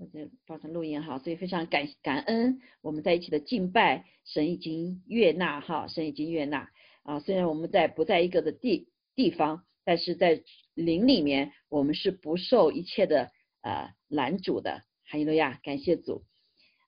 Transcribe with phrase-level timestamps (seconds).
[0.00, 6.70] 或者报成录音哈，所以非常感感恩我们在一起的敬拜，神已经悦纳哈，神已经悦纳
[7.02, 7.20] 啊。
[7.20, 10.42] 虽然我们在不在一个的地地方，但是在
[10.72, 14.84] 灵里面，我们是不受一切的呃拦阻的。
[15.04, 16.22] 哈利路亚，感谢主。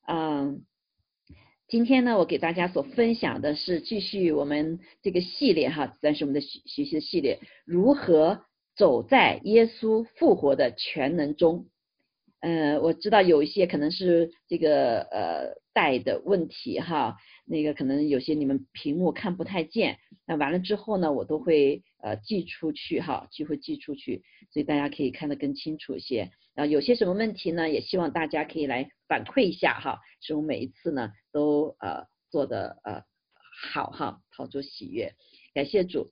[0.07, 0.65] 嗯，
[1.69, 11.67] 今天呢，我给大家所分享的是继续我们这个系列哈，算是我们的学学习的系列，如何走在耶稣复活的全能中。
[12.43, 17.17] 呃，我知道有一些可能是这个呃带的问题哈，
[17.47, 26.33] 那个可能有些你们屏幕看不太见，那完了之后呢，我都会呃寄出去哈，就会寄出去，所以大家可以看得更清楚一些。
[26.57, 33.05] 然后有些什么问题呢，也希望大家可以来反馈一下哈，使我每一次呢都呃做的呃
[33.73, 35.15] 好哈，好做喜悦，
[35.55, 36.11] 感谢主。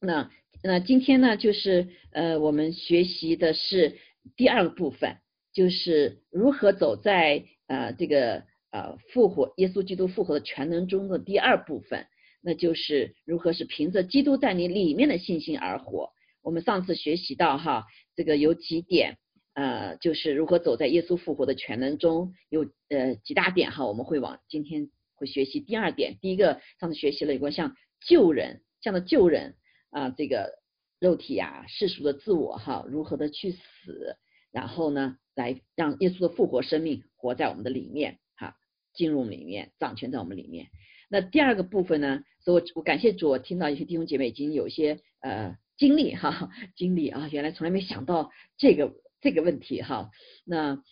[0.00, 0.30] 那
[0.62, 3.98] 那今天呢，就是呃我们学习的是
[4.36, 5.16] 第二个部分。
[5.52, 12.06] 就是如何走在呃这个呃复活耶稣基督复活的全能中的第二部分，
[12.42, 16.10] 那就是如何是凭着基督在你里面的信心而活。
[16.42, 19.18] 我们上次学习到哈，这个有几点
[19.52, 26.16] 呃，就是如何走在耶稣复活的全能中，有呃几大点哈，我们会往今天会学习第二点。
[26.20, 27.76] 第一个上次学习了一个像
[28.06, 29.56] 救人，像的救人
[29.90, 30.52] 啊，这个
[30.98, 34.16] 肉体呀世俗的自我哈，如何的去死，
[34.52, 35.16] 然后呢？
[35.36, 38.56] 来让耶稣的复活生命活在我们的里面，哈，
[38.92, 40.66] 进入里面，掌权在我们里面。
[41.08, 42.24] 那第二个部分呢？
[42.40, 48.92] 所以我我感谢主，我听到一些弟兄姐妹已经有一些呃经历哈，经历啊，原来从来没想到这个
[49.22, 50.10] 这个问题哈。
[50.44, 50.82] 那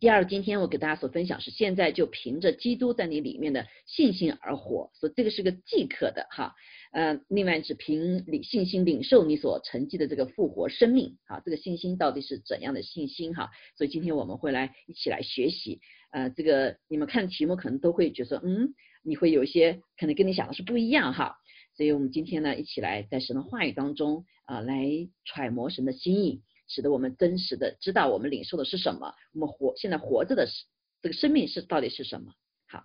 [0.00, 6.54] 第二，今天我给大家所分享是，现在就凭着基督在你里面的信心而活，所以这个是个即刻的哈。
[6.92, 13.50] 呃，另外是凭领信心领受你所承继的这个复活生命，啊，这个信心到底是怎样的信心哈？
[13.76, 21.36] 所以今天我们会来一起来学习，呃，这个你们看题目可能都会觉得，嗯，你会有一些可能跟你想的是不一样哈，
[21.76, 24.84] 所以我们今天呢一起来在神的话语当中啊来
[25.24, 30.64] 揣摩神的心意，使得我们真实的知道我们领受的是什么，我们活现在活着的是
[31.02, 32.32] 这个生命是到底是什么？
[32.68, 32.84] 好，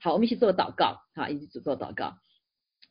[0.00, 2.14] 好，我们一起做祷告，好，一起做祷告。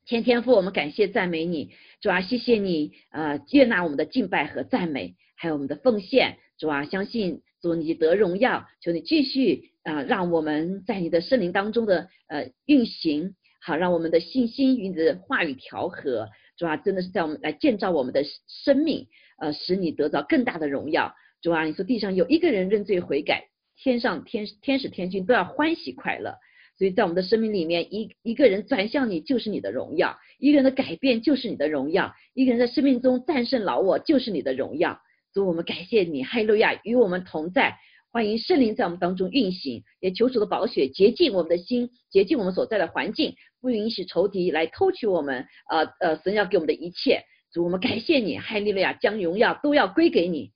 [0.05, 18.23] 天天父，我们感谢赞美你，主啊，谢谢你，呃，接纳我们的敬拜和赞美，还有我们的奉献，主啊，相信主你得荣耀，求你继续啊，让我们在你的圣灵当中的呃运行，好，让我们的信心与你的话语调和，主啊，真的是在我们来建造我们的
[18.63, 19.07] 生命，
[19.37, 23.47] 呃，使你得到更大的荣耀，主啊，你说地上有一个人认罪悔改，
[23.77, 26.35] 天上天天使天君都要欢喜快乐。
[26.77, 34.99] 所以在我们的生命里面，一一个人转向你就是你的荣耀，一个人的改变就是你的荣耀，一个人在生命中战胜老我就是你的荣耀。
[35.33, 37.77] 主，我们感谢你，哈利路亚，与我们同在，
[38.11, 47.21] 欢迎圣灵在我们当中运行，也求主的宝血洁净我们的心，洁净我们所在的环境，不允许仇敌来偷取我们，呃呃，神要给我们的一切。
[47.55, 50.51] 主，我们感谢你，哈利路亚，将荣耀都要归给你。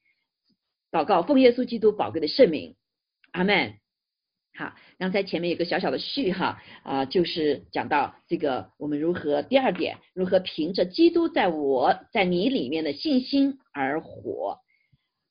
[0.92, 2.76] 祷告，奉耶稣基督宝贵的圣名，
[3.32, 3.76] 阿门。
[4.54, 14.58] 好，然后在前面有个小小的序哈啊，就是讲到这个我们如何第二点，如何凭着基督在我在你里面的信心而活。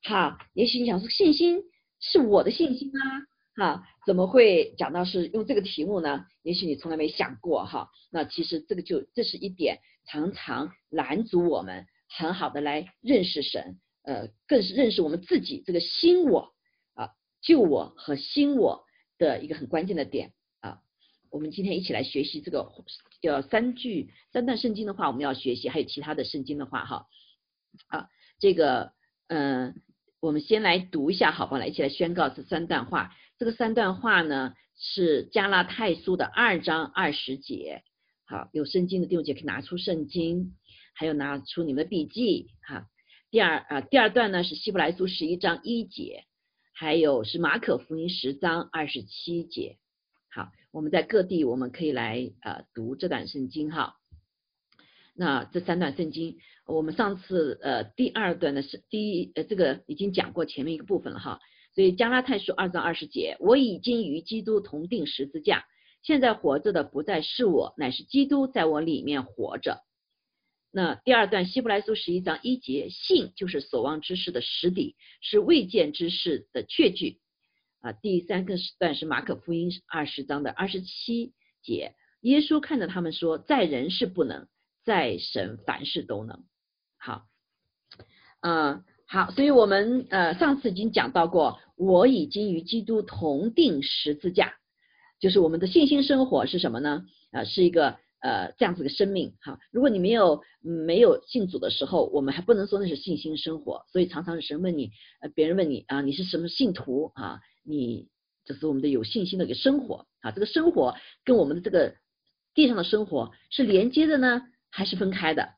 [0.04, 1.64] 好，也许你想说信心
[2.00, 6.24] 是我的信心啊，哈，怎么会讲到是用这个题目呢？
[6.42, 7.90] 也许你从来没想过哈。
[8.10, 16.52] 那其实这个就这是一点常常拦阻我们很好的来认识神，呃，更是认识我们自己这个新我
[16.94, 17.10] 啊，
[17.40, 18.84] 旧我和新我。
[19.20, 20.78] 的一个很关键的点啊，
[21.32, 22.70] 我们今天一起来学习这个
[23.20, 27.06] 叫三句三段圣经的话，我们要学习，还有其他的圣经的话哈
[27.88, 28.08] 啊，
[28.38, 28.92] 这个
[29.26, 29.82] 嗯，
[30.20, 33.12] 我们先来读一下，好吧，来一起来宣告这三段话。
[33.38, 37.82] 这个三段话呢是加拉太书的二章二十节，
[38.28, 40.54] 好，有圣经的弟兄姐可以拿出圣经，
[40.94, 42.86] 还有拿出你们的笔记哈。
[43.30, 46.24] 第二啊，第二段呢是希伯来书十一章一节。
[46.74, 49.78] 还有是马可福音十章二十七节，
[50.30, 53.96] 好，我们在各地我们可以来呃读这段圣经哈。
[55.12, 56.36] 那这三段圣经，
[56.68, 61.40] 我们上次呃第二段呢是第一呃这个已经讲过前面一个部分了哈。
[61.74, 65.64] 所以加拉太书二章二十节，我已经与基督同定十字架，
[66.08, 69.82] 现在活着的不再是我，乃是基督在我里面活着。
[70.70, 77.20] 那第二段希伯来书十一章一节，信就是所望之事的实底，是未见之事的确据。
[77.80, 84.48] 啊，第三个段是马可福音二十章的二十七节，耶稣看着他们说，在人是不能，
[84.86, 86.42] 在神凡事都能。
[86.96, 87.26] 好，
[88.40, 94.54] 啊，好，所以我们呃上次已经讲到过，我已经与基督同定十字架，
[95.20, 97.04] 就是我们的信心生活是什么呢？
[97.32, 99.58] 啊，是一个呃这样子的生命哈。
[99.70, 103.84] 如果你没有没有信主的时候，我们还不能说那是信心生活。
[103.92, 107.40] 所以常常神问你，呃别人问你啊，你是什么信徒啊？
[107.64, 108.08] 你
[108.44, 110.30] 这是我们的有信心的一个生活啊。
[110.30, 110.94] 这个生活
[111.24, 111.94] 跟我们的这个
[112.54, 115.50] 地上的生活是连接的呢，还是分开的？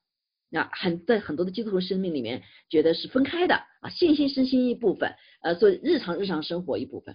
[0.52, 7.14] 那很在很多的基督徒生命里面，觉得是分开的啊，信心身心一部分，呃，做日常日常生活一部分。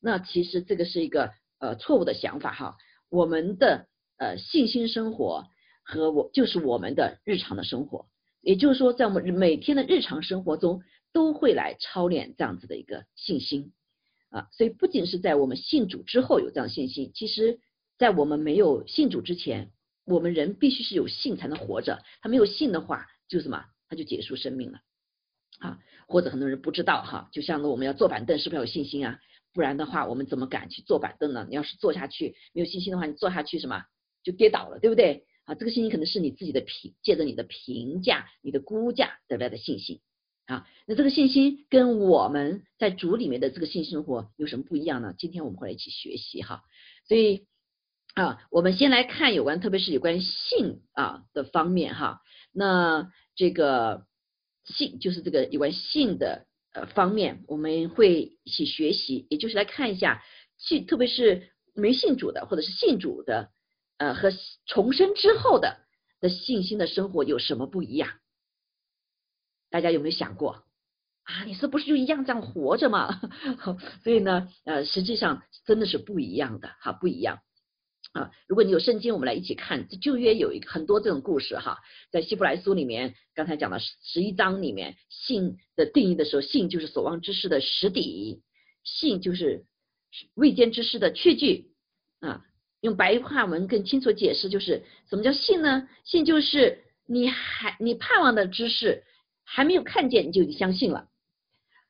[0.00, 2.76] 那其实这个是一个呃错误的想法哈。
[3.08, 5.46] 我们的呃信心生活
[5.82, 8.06] 和我就是我们的日常的生活，
[8.40, 10.82] 也就是说，在我们每天的日常生活中
[11.12, 13.72] 都会来操练这样子的一个信心
[14.30, 14.48] 啊。
[14.52, 17.60] 所以不仅是在我们信主之后有这样信心，其实
[17.98, 19.70] 在我们没有信主之前。
[20.10, 24.78] 我们人必须是有信才能活着，他没有信的话，就什么，他就结束生命了
[25.58, 25.78] 啊。
[26.06, 29.20] 或者很多人不知道哈，就像我们要坐板凳，是不是要有信心啊？
[29.58, 31.44] 不然的话，我们怎么敢去坐板凳呢？
[31.50, 33.82] 你要是坐下去没有信心的话，你坐下去什么
[34.22, 35.26] 就跌倒了，对不对？
[35.46, 40.00] 啊，这个信心可能是你自己的评，借着你的评价、你的估价得来的信心
[40.46, 40.64] 啊。
[40.86, 45.12] 那这个信心跟我们在主里面的这个性生活有什么不一样呢？
[45.18, 46.62] 今天我们会来一起学习哈，
[47.08, 47.48] 所以。
[48.14, 52.20] 啊，我们先来看有关，特别是有关性啊的方面哈。
[52.50, 54.06] 那这个
[54.64, 56.47] 性就是这个有关性的
[56.86, 60.22] 方面，我们会一起学习，也就是来看一下
[60.58, 63.50] 信，特别是没信主的或者是信主的
[63.98, 64.32] 呃和
[64.66, 65.78] 重生之后的
[66.20, 68.10] 的信心的生活有什么不一样？
[69.70, 70.64] 大家有没有想过
[71.24, 71.44] 啊？
[71.44, 73.20] 你是不是就一样这样活着吗？
[74.02, 77.40] 所以呢，呃，实际上真的是不一样的哈，不一样。
[78.12, 79.86] 啊，如果你有圣经，我们来一起看。
[80.00, 81.78] 旧约有一个很多这种故事哈，
[82.10, 88.40] 在希伯来书里面，刚才讲的十一章里面，信的定义的时候，信就是所望之事的实底，
[88.82, 89.66] 信就是
[90.34, 91.72] 未见之事的确据
[92.20, 92.44] 啊。
[92.80, 95.88] 用白话文更清楚解释，就是什么叫信呢？
[96.04, 99.02] 信就是你还你盼望的知识
[99.44, 101.08] 还没有看见，你就已经相信了；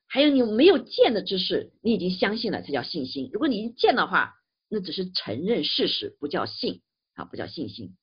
[0.07, 3.29] 还有你没有见的知识，你已经相信了，这叫信心。
[3.35, 4.35] 如果你已经见的话，
[4.69, 6.83] 那只是承认事实，不叫信
[7.15, 7.97] 啊，不叫信心。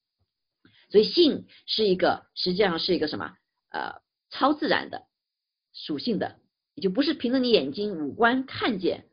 [0.89, 3.35] 所以信是一个，实际上是一个什么？
[3.69, 5.07] 呃，超自然的
[5.73, 6.39] 属性的，
[6.73, 9.05] 也就不是凭着你眼睛五官看见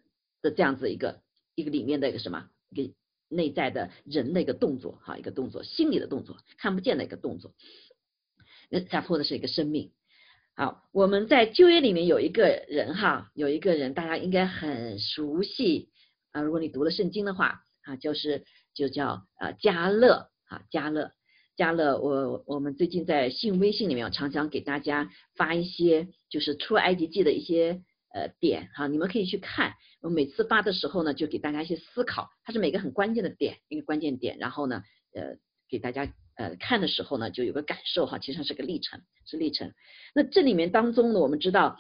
[0.42, 1.22] 的这样子一个
[1.54, 2.94] 一个里面的一个什么一个
[3.28, 7.54] 内在的人的一个动作哈，一个动作，心理的动作，看不见的一个动作。
[8.68, 9.92] 那再或者是一个生命。
[10.54, 15.88] 好，我们在旧约里面有一个人哈，有一个人大家应该很熟悉。
[16.32, 18.44] 啊，如果你读了圣经的话，啊，就是
[18.74, 21.12] 就叫啊加勒啊加勒
[21.56, 27.82] 加勒，我我们最近在信微信里面，我常常给大家发一些就是出埃及记的一些
[28.14, 29.74] 呃点哈，你们可以去看。
[30.00, 34.82] 我每次发的时候呢，就给大家一些思考，它是每个很关键的点，一个关键点，然后呢，
[35.14, 35.36] 呃，
[35.68, 39.72] 给大家呃看的时候呢，就有个感受哈，其实是个历程，是历程。
[40.14, 41.76] 那这里面当中呢，我们知道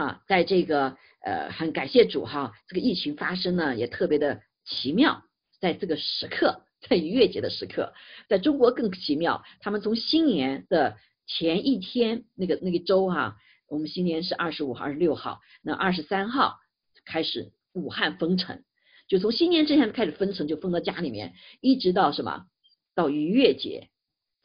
[0.00, 0.96] 啊，在这个。
[1.22, 5.22] 呃，很感谢主哈，这个疫情发生呢也特别的奇妙，
[5.60, 7.92] 在这个时刻，在逾越节的时刻，
[8.26, 13.36] 在中国更奇妙，他们从新年的前一天那个那个周哈，
[13.68, 16.56] 我们新年是二十五号、二十六号，那二十三号
[17.04, 18.64] 开始武汉封城，
[19.06, 22.46] 就从新年之前开始封城，就封到家里面，一直到什么
[22.94, 23.90] 到逾越节，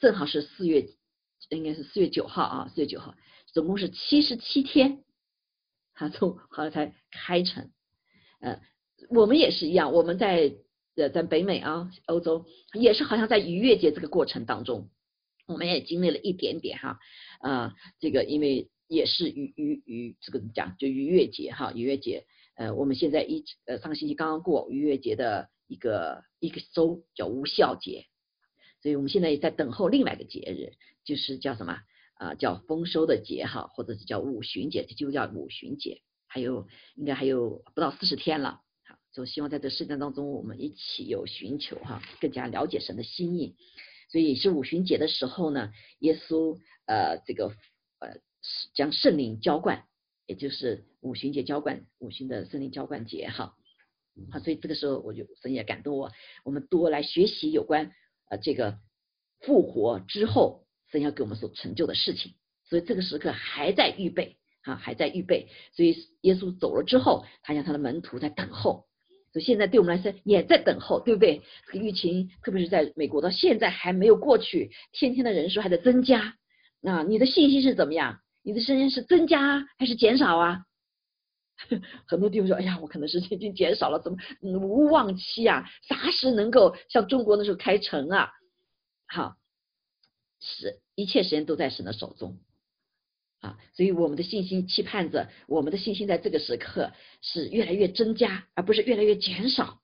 [0.02, 0.90] 正好是四月，
[1.52, 3.16] 应该是四月九号啊，四月九号，
[3.54, 5.05] 总共是七十七天。
[5.96, 7.72] 他从后来才开城，
[8.42, 8.62] 呃，
[9.10, 10.54] 我们也是一样，我们在
[10.96, 14.90] 呃在北美啊，欧洲也是好像在逾越节这个过程当中，
[15.48, 17.00] 我们也经历了一点点哈，
[17.40, 22.26] 啊，这个因为也是逾逾逾这个怎么讲，就逾越节哈，逾越节，
[22.56, 28.06] 呃，我们现在一呃上个星期刚刚过逾越节的一个一个周叫无效节，
[28.82, 30.76] 所以我们现在也在等候另外一个节日，
[31.06, 31.80] 就是叫什么？
[32.16, 36.02] 啊，叫丰收的节哈，或者是叫五旬节，这就叫五旬节。
[36.28, 38.62] 还有，应该还有不到四十天了。
[38.86, 43.56] 好，就希望在这事件当中，我们一起有寻求哈，更加了解神的心意。
[44.10, 46.58] 所以是五旬节的时候呢，耶稣
[46.88, 47.54] 呃这个
[48.00, 48.18] 呃
[48.74, 49.86] 将圣灵浇灌，
[50.26, 53.56] 也就是五旬节浇灌，五旬的圣灵浇灌节哈。
[54.32, 56.12] 好，所以这个时候我就神也感动我，
[56.44, 57.92] 我们多来学习有关
[58.30, 58.80] 呃这个
[59.40, 60.65] 复活之后。
[60.96, 62.34] 神要给我们所成就的事情，
[62.64, 65.50] 所以这个时刻还在预备啊，还在预备。
[65.74, 68.86] 所以耶稣走了之后，他让他的门徒在等候。
[69.34, 71.42] 所以现在对我们来说也在等候，对不对？
[71.68, 76.36] 这个疫情，特别是在美国到现在还没有过去，天天的人数还在增加。
[76.80, 78.22] 那你的信心是怎么样？
[78.44, 80.62] 你的声音是增加还是减少啊？
[82.08, 85.66] 很多地方说，哎呀，我可能是已经减少了，怎么无望期啊？
[85.88, 88.30] 啥时能够像中国那时候开城啊？
[89.08, 89.36] 好，
[90.40, 92.38] 是一切时间都在神的手中
[93.42, 99.82] 啊，所以我们的信心期盼着，我们的信心在这个时刻是越来越增加，而不是越来越减少，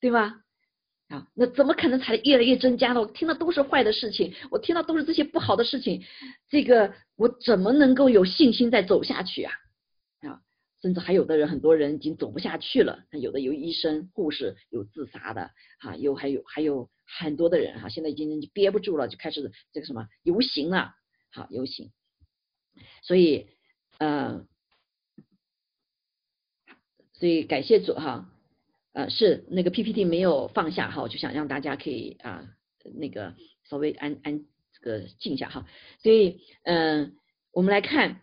[0.00, 0.40] 对吗？
[1.08, 3.00] 啊，那怎么可能才越来越增加呢？
[3.00, 6.02] 我听到都是坏的事情，我听到都是这些不好的事情，
[6.48, 9.52] 这个我怎么能够有信心再走下去啊？
[10.22, 10.40] 啊，
[10.80, 13.04] 甚至还有的人，很多人已经走不下去了。
[13.12, 15.50] 那有的有医生、护士，有自杀的，
[15.80, 20.94] 啊，有还有还有很多的人哈，现在已经憋不住了，就开始这个什么游行了，
[21.30, 21.92] 好游行。
[23.02, 23.48] 所以，
[23.98, 24.48] 嗯，
[27.12, 28.30] 所以感谢主哈。
[28.92, 32.48] 呃，是那个 PPT 没有放下哈，我就想让大家可以啊，
[32.94, 33.34] 那个
[33.68, 35.66] 稍微安安这个静一下哈。
[36.00, 37.16] 所以，嗯，
[37.50, 38.20] 我们来看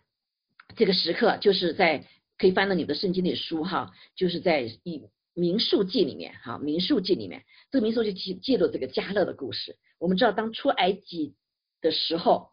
[0.78, 2.08] 这个时刻，就是在
[2.38, 9.78] 可以翻到你的圣经里书哈，就是在一民数记里面哈，民数记里面，这个民数记记记录这个加勒的故事。
[10.00, 11.36] 我们知道，当出埃及
[11.82, 12.50] 的时候，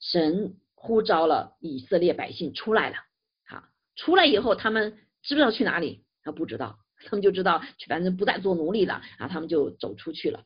[0.00, 2.96] 神呼召了以色列百姓出来了，
[3.46, 3.64] 好，
[3.96, 6.04] 出来以后，他们知不知道去哪里？
[6.22, 6.78] 他不知道。
[7.04, 10.42] 他们就知道，反正不再做奴隶了啊，他们就走出去了。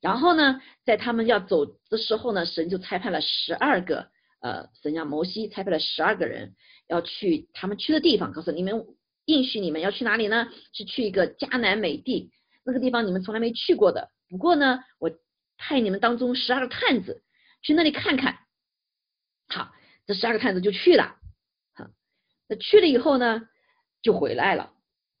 [0.00, 4.08] 然后呢，在他们要走的时候呢，神就差派了十二个，
[4.40, 6.56] 呃，神让摩西差派了十二个人
[6.88, 8.84] 要去他们去的地方，告诉你们
[9.24, 10.48] 应许你们要去哪里呢？
[10.72, 12.30] 是去一个迦南美地，
[12.64, 14.10] 那个地方你们从来没去过的。
[14.28, 15.10] 不过呢，我
[15.56, 17.22] 派你们当中十二个探子
[17.62, 18.38] 去那里看看。
[19.48, 19.72] 好，
[20.06, 21.16] 这十二个探子就去了。
[21.74, 21.88] 好，
[22.48, 23.42] 那去了以后呢，
[24.02, 24.72] 就回来了。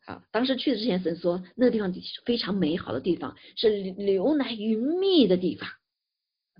[0.06, 1.94] 啊，当时去之前，神说那个地方
[2.24, 5.68] 非常美好的地方，是流奶与蜜的地方，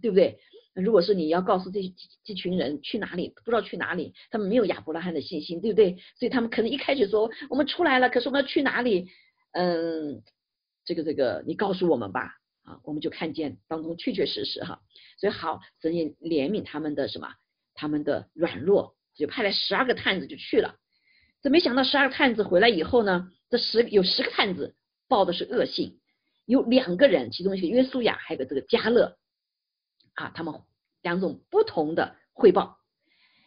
[0.01, 0.39] 对不对？
[0.75, 1.81] 如果是你要告诉这
[2.25, 5.97] 这群人去哪里，不知道去哪里，他们没有亚伯拉罕的信心，对不对？
[6.19, 9.09] 所以他们可能一开始说我们出来了，可是我们要去哪里？
[9.53, 10.23] 嗯，
[10.85, 12.37] 这个这个，你告诉我们吧。
[12.65, 14.79] 啊，我们就看见当中确确实实哈，
[15.19, 17.29] 所以好，神也怜悯他们的什么，
[17.75, 20.77] 他们的软弱，就派来十二个探子就去了。
[21.43, 24.77] 这没想到十二个探子回来以后呢，这十有十个探子
[25.09, 25.99] 报的是恶信，
[26.47, 29.17] 有两个人，其中一个约书亚，还有个这个加勒
[30.15, 30.55] 啊，他们
[31.03, 32.79] 两种不同的汇报。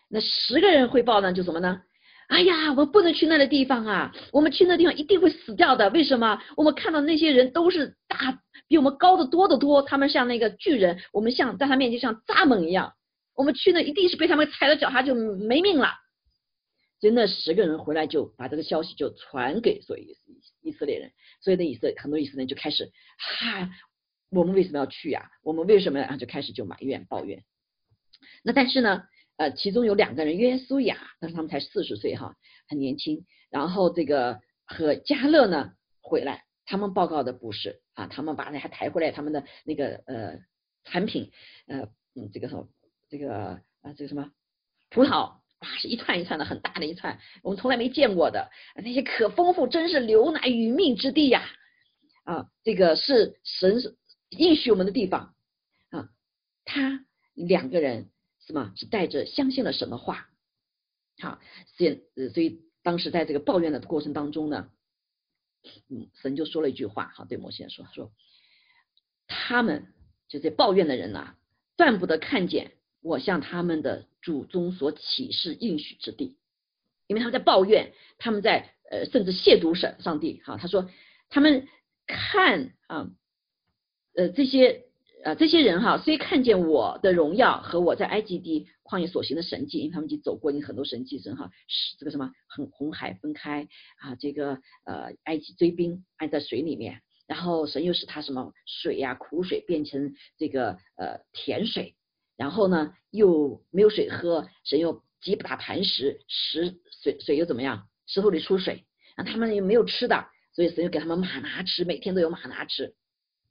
[0.10, 1.81] 那十个人汇报呢，就什么呢？
[2.27, 5.89] 哎呀，我们不能去那个地方啊，我们去那地方一定会死掉的。
[5.91, 6.41] 为什么？
[6.57, 12.93] 我们看到那些人都是大，比我们高的多得多，他们像那个巨人，我们像在他面前像蚱蜢一样，
[13.36, 15.89] 我们去那一定是被他们踩了脚下就没命了。
[17.00, 20.17] 所以那十个人回来就把这个消息就传给所以
[20.62, 23.69] 以色列人，所以那以色很多以色列人就开始哈，
[24.29, 25.29] 我们为什么要去呀？
[25.44, 26.17] 我们为什么啊？
[26.17, 27.44] 就开始就埋怨抱怨。
[28.44, 29.03] 那但是呢，
[29.38, 32.36] 呃，其中有两个人约书亚，但是他们才四十岁哈，
[32.67, 33.25] 很年轻。
[33.50, 40.39] 然后这个和加勒呢回来，他们报告的不是啊，他们把那还抬回来他们的那个呃
[40.84, 41.32] 产品，
[41.67, 42.67] 呃嗯这个什么
[43.10, 44.32] 这个啊这个什么
[44.89, 45.39] 葡萄。
[45.60, 48.51] 哇，是一串一串的，很大的一串，我们从来没见过的
[48.84, 51.48] 那些可丰富，真是牛奶与蜜之地呀！
[52.25, 53.79] 啊，这个是神
[54.38, 55.36] 应许我们的地方
[55.89, 56.10] 啊。
[56.65, 58.10] 他两个人
[58.46, 58.74] 是吗？
[58.75, 60.30] 是带着相信了神的话，
[61.20, 61.39] 好，
[61.77, 62.01] 现
[62.34, 64.70] 所以当时在这个抱怨的过程当中呢，
[65.89, 68.12] 嗯，神就说了一句话，好，对摩西说，说
[69.27, 69.88] 他们
[70.27, 71.36] 就这抱怨的人呐，
[71.75, 72.74] 断不得看见。
[73.01, 76.38] 我向他们的祖宗所启示应许之地，
[77.06, 80.42] 因为他们在抱怨，他们在呃甚至亵渎神上帝。
[80.44, 80.89] 哈，他说
[81.30, 81.68] 他们
[82.08, 83.12] 看啊，
[84.15, 84.86] 呃这些
[85.24, 93.67] 呃这些人哈，虽看见我的荣耀和我在埃及地旷野所行的神迹，因为他们已经走过你很多神迹神哈，是这个什么很红海分开
[94.00, 101.95] 啊，这个呃埃及追兵按在水里面，然后神又使他什么水呀苦水变成这个呃甜水。
[102.38, 107.88] 然后呢，又没有水喝，神又击打磐石，石水水又怎么样？
[108.07, 108.84] 石头里出水，
[109.15, 112.93] 啊，他们又没有吃的，所以神又给他们马拿吃，每天都有马拿吃，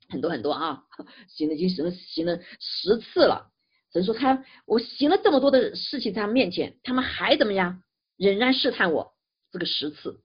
[0.09, 0.83] 很多很多啊，
[1.27, 3.51] 行了已经行了行了十次了。
[3.91, 7.83] 神说他我行了这么多的事情在他面前，他们还怎么样？
[8.17, 9.13] 仍然试探我
[9.51, 10.21] 这个十次，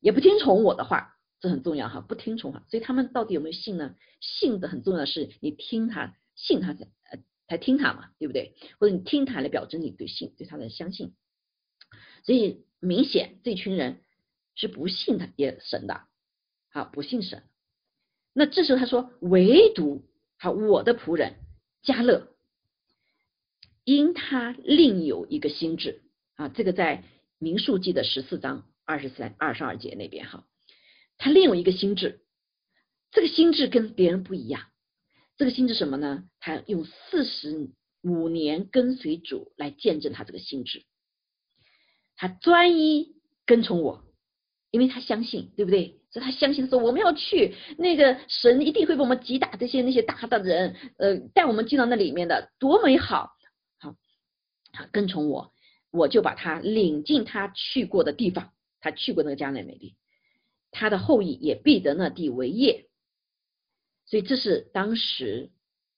[0.00, 3.94] 也不听从我的话，这很重要哈，不听从哈，所以他们到底有没有信呢？
[4.20, 7.18] 信的很重要的是你听他，信他才呃。
[7.50, 8.54] 才听他嘛，对不对？
[8.78, 11.16] 或者你听他来表征你对信对他的相信，
[12.22, 14.04] 所以明显这群人
[14.54, 16.02] 是不信他也神的，
[16.70, 17.42] 啊不信神。
[18.32, 20.02] 那这时候他说，唯独
[20.38, 21.34] 好我的仆人
[21.82, 22.28] 加勒
[23.84, 26.02] 因他另有一个心智
[26.34, 27.04] 啊，这个在
[27.38, 30.46] 民数记的十四章二十三、二十二节那边哈，
[31.18, 32.20] 他另有一个心智，
[33.10, 34.68] 这个心智跟别人不一样，
[35.36, 36.24] 这个心智什么呢？
[36.38, 37.70] 他用四十
[38.02, 40.84] 五年跟随主来见证他这个心智，
[42.16, 44.04] 他专一跟从我，
[44.70, 45.99] 因为他相信，对不对？
[46.10, 53.30] 所以他相信说我们要去那个神一定会给我们击打这些那些大的人，呃，带我们进到那里面的多美好。
[53.78, 53.94] 好
[54.72, 55.52] 他跟从我，
[55.90, 59.96] 我就把他领进他去过的地方，他去过那个迦南美地，
[60.72, 62.88] 他的后裔也必得那地为业。
[64.06, 65.52] 所以这是当时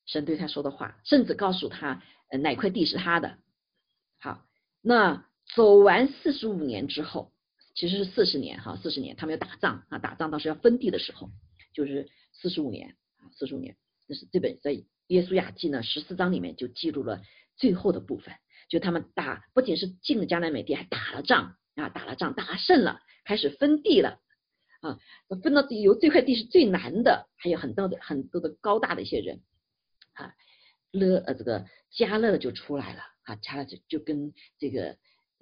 [0.05, 3.39] 神对他说的话，甚至告诉他呃哪块地是他的。
[4.21, 4.45] 好，
[4.83, 7.32] 那走完四十五年之后，
[7.75, 11.31] 其实是四十年哈，四十年他们要打仗啊，打仗到时要分地的时候，
[11.73, 13.77] 就是四十五年啊，四十五年，
[14.07, 14.73] 这是这本在
[15.09, 17.23] 耶稣亚记呢十四章里面就记录了
[17.57, 18.35] 最后的部分。
[18.69, 24.21] 就他们打，不仅是进了迦南美地，还打了仗啊，打了仗，打胜了，开始分地了
[24.81, 24.99] 啊，
[25.43, 29.43] 分到有这块地是最难的，还有很多的很多的高大的一些人
[30.15, 30.33] 啊，
[30.91, 34.97] 勒呃这个加勒就出来了啊，加勒就就跟这个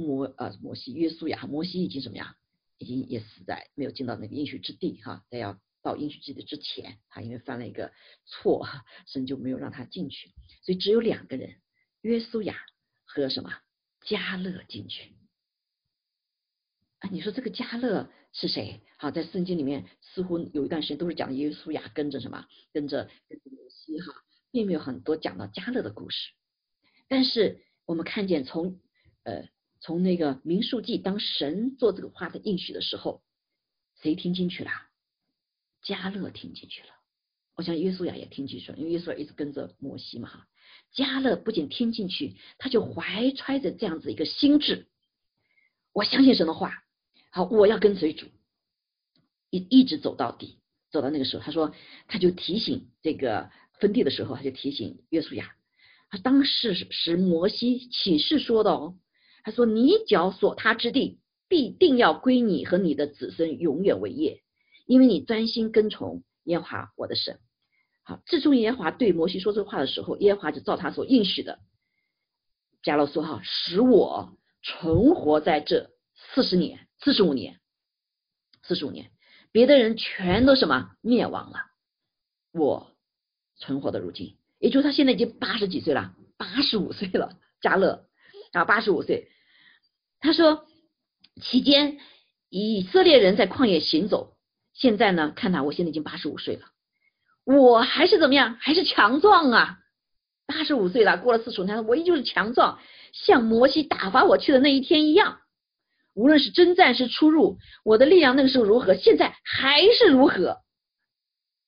[0.04, 2.34] 摩呃摩西约书亚，摩西已经怎么样，
[2.78, 7.92] 已经也死在没有进到那个应许之地哈，在要到应许之地之前他，因为犯了一个
[8.26, 11.56] 错哈，神就没有让他进去，所以只有两个人，
[12.00, 12.56] 约书亚。
[13.12, 13.50] 和什么
[14.02, 15.16] 加勒进去
[17.00, 17.10] 啊？
[17.10, 18.82] 你说这个加勒是谁？
[18.98, 24.14] 好，在圣经里面似乎有一段时间都是讲耶稣亚跟着什么，跟着跟着摩西哈，
[24.52, 26.30] 并没有很多讲到加勒的故事。
[27.08, 28.78] 但是我们看见从
[29.24, 29.48] 呃
[29.80, 33.22] 从那个民数记，当神做这个话的应许的时候，
[34.00, 34.70] 谁听进去了？
[35.82, 36.88] 加勒听进去了。
[37.56, 40.46] 我想约书亚也听进去了，因为约书亚一直跟着摩西嘛哈。
[40.92, 44.86] 加勒不仅听进去，他就怀揣着这样子一个心智。
[45.92, 46.84] 我相信神的话，
[47.30, 48.26] 好，我要跟随主，
[49.50, 50.58] 一一直走到底，
[50.90, 51.74] 走到那个时候，他说，
[52.06, 55.54] 他就提醒这个分地的时候，他就提醒约书亚，
[56.08, 58.98] 他当时是摩西启示说的哦，
[59.42, 64.42] 他说你脚所踏之地，必定要归你和你的子孙永远为业，
[64.86, 67.38] 因为你专心跟从耶和华我的神。
[68.02, 71.58] 好自从耶和华对摩西说这话的时候，耶和华就照他所应许的，
[72.82, 77.60] 加勒说哈，使我存活在这四十年、四十五年、
[78.62, 79.10] 四十五年，
[79.52, 81.58] 别的人全都什么灭亡了，
[82.52, 82.90] 我
[83.56, 88.06] 存活的如今，也就是他现在已经八十几岁了，八十五岁了，加勒
[88.52, 89.28] 啊，八十五岁，
[90.20, 90.66] 他说
[91.40, 91.98] 期间
[92.48, 94.36] 以色列人在旷野行走，
[94.72, 96.66] 现在呢，看他，我现在已经八十五岁了。
[97.44, 98.56] 我还是怎么样？
[98.60, 99.78] 还是强壮啊！
[100.46, 102.80] 八十五岁了，过了四十五年，我依旧是强壮，
[103.12, 105.40] 像摩西打发我去的那一天一样。
[106.14, 110.58] 无论是征战是出入，我的力量那个时候如何，现在还是如何。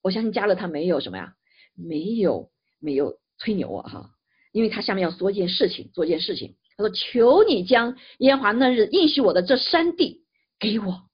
[0.03, 1.35] 我相信加勒他没有什么呀，
[1.75, 4.11] 没有没有吹牛啊哈，
[4.51, 6.57] 因为他下面要说一件事情，做一件事情。
[6.83, 10.25] 我：“求你将耶华那日应许我的这山地
[10.59, 11.09] 给我，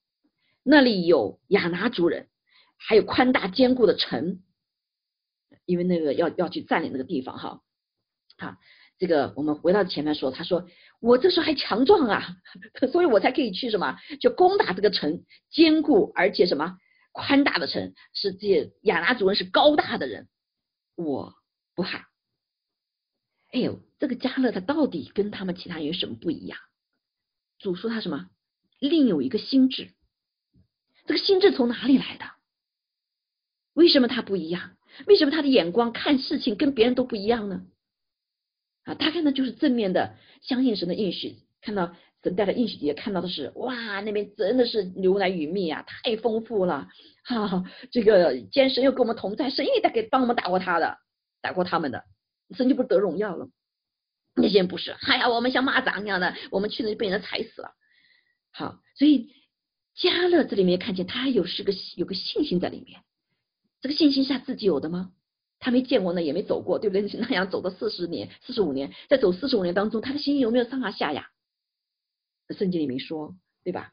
[0.64, 2.28] 那里有亚拿族人，
[2.76, 4.42] 还有宽大坚固的城。”
[5.64, 7.61] 因为那个要要去占领那个地方哈，
[8.38, 8.57] 啊，
[8.98, 10.66] 这个我们回到前面说，他说
[10.98, 12.37] 我这时候还强壮啊，
[12.90, 16.78] 所以我才可以去什么，就攻打这个城，坚固而且什么
[17.12, 20.26] 宽大的城，是这亚拿族人是高大的人，
[20.96, 21.35] 我
[21.74, 22.09] 不怕。
[23.52, 26.59] 哎呦，这个加勒他到底跟他们其他人有什么不一样？
[27.59, 28.31] 主说他什么？
[28.79, 29.91] 另有一个心智，
[31.07, 32.25] 这个心智从哪里来的？
[33.75, 34.77] 为什么他不一样？
[35.07, 37.67] 为什么他的眼光看事情跟别人都不一样呢？
[38.85, 46.89] 啊，他看的就是正面的，相信神的应许，看到神带的应许，也看到的是哇，那边真的是牛奶与蜜啊，太丰富了。
[47.25, 50.99] 哈，这个既然神又跟我们同在，神一定带给帮我们打过他的，
[51.43, 52.05] 打过他们的，
[52.57, 53.49] 神就不得荣耀了。
[54.35, 57.73] 那些人不是，哎呀，我们像蚂蚱一样的，我们去了就被人踩死了。
[58.53, 59.33] 好，所以
[59.95, 63.03] 加勒这里面看见他有是个有个信心在里面。
[63.81, 65.12] 这个信心是他自己有的吗？
[65.61, 67.03] 他没见过呢也没走过，对不对？
[67.19, 71.31] 那样走了四十年、四十五年，在走四十五年当中，他的心有没有上啊下呀？
[72.57, 73.93] 圣经里没说，对吧？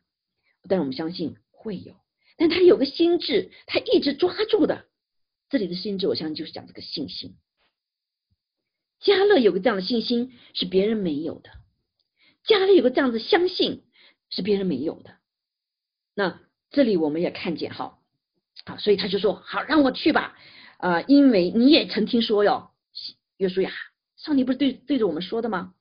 [0.69, 1.95] 但是我们相信会有。
[2.37, 4.85] 但他有个心智，他一直抓住的。
[5.49, 7.35] 这里的心智，我相信就是讲这个信心。
[9.05, 11.51] 加勒有个这样的信心是别人没有的，
[12.43, 13.83] 加勒有个这样子相信
[14.31, 15.15] 是别人没有的。
[16.15, 16.41] 那
[16.71, 17.99] 这里我们也看见哈。
[18.65, 20.35] 好，所以他就说：“好，让我去吧。”
[20.79, 22.71] 啊，因为你也曾听说哟，
[23.37, 23.71] 约书亚
[24.17, 25.75] 上帝不是对对着我们说的吗？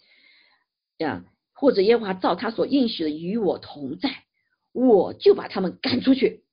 [0.98, 4.24] 呀，或者耶和华照他所应许的与我同在，
[4.72, 6.44] 我就把他们赶出去。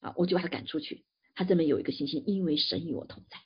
[0.00, 1.04] 啊，我就把他赶出去。
[1.36, 3.38] 他这边有一个信心，因为神与我同在，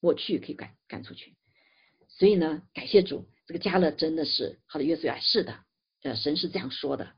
[0.00, 1.36] 我去可以赶赶出去。
[2.08, 5.58] 所以呢，感谢主，这个加勒真的是好的约书亚，是的，
[6.02, 7.12] 呃，神是这样说的。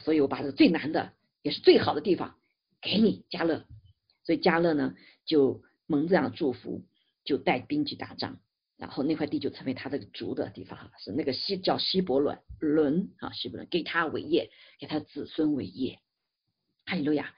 [0.00, 2.36] 所以我把这个最难的也是最好的地方
[2.80, 3.66] 给你加勒。
[4.24, 6.84] 所以加勒呢就蒙这样的祝福，
[7.24, 8.38] 就带兵去打仗，
[8.76, 15.98] 然后那块地就成为他这个族的地方哈，是那个希叫希伯伦伦啊，希伯伦给他为业，给他子孙为业。
[16.86, 17.34] 哈利路亚。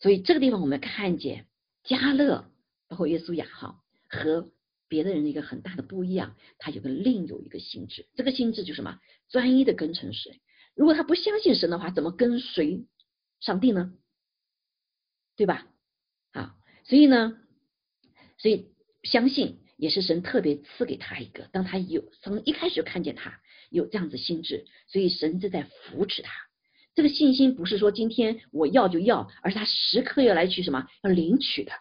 [0.00, 1.46] 所以这个地方我们看见
[1.84, 2.50] 加勒，
[2.94, 4.52] 包括耶稣雅哈和
[4.86, 9.00] 别的人的一个很大的不一样，他有个另有一个心智，这个心智就是什么？
[9.28, 10.36] 专一的跟从神。
[10.76, 12.86] 如果他不相信神的话，怎么跟随
[13.40, 13.94] 上帝呢？
[15.34, 15.66] 对吧？
[16.30, 16.54] 啊，
[16.84, 17.36] 所以呢，
[18.38, 18.68] 所以
[19.02, 26.30] 相信也是神特别赐给他一个，当他有从一开始就看见他有这样子心智，所以神就在扶持他。
[26.94, 31.72] 这个信心不是说今天我要就要，而是他时刻要来去什么要领取的。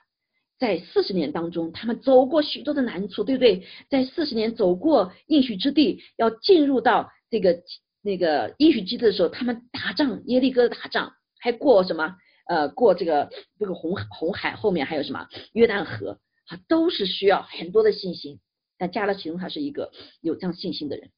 [0.64, 3.68] 在四十年当中，他们走过许多的难处，对不对？
[3.90, 7.62] 在四十年走过应许之地，要进入到这个
[8.02, 12.16] 那个应许之地的时候，他们打仗耶利哥的打仗，还过什么
[12.48, 18.40] 呃过这个这个红红海后面还有什么约旦河啊，都是需要很多的信心。
[18.78, 21.12] 但加勒其中他是一个有这样信心的人。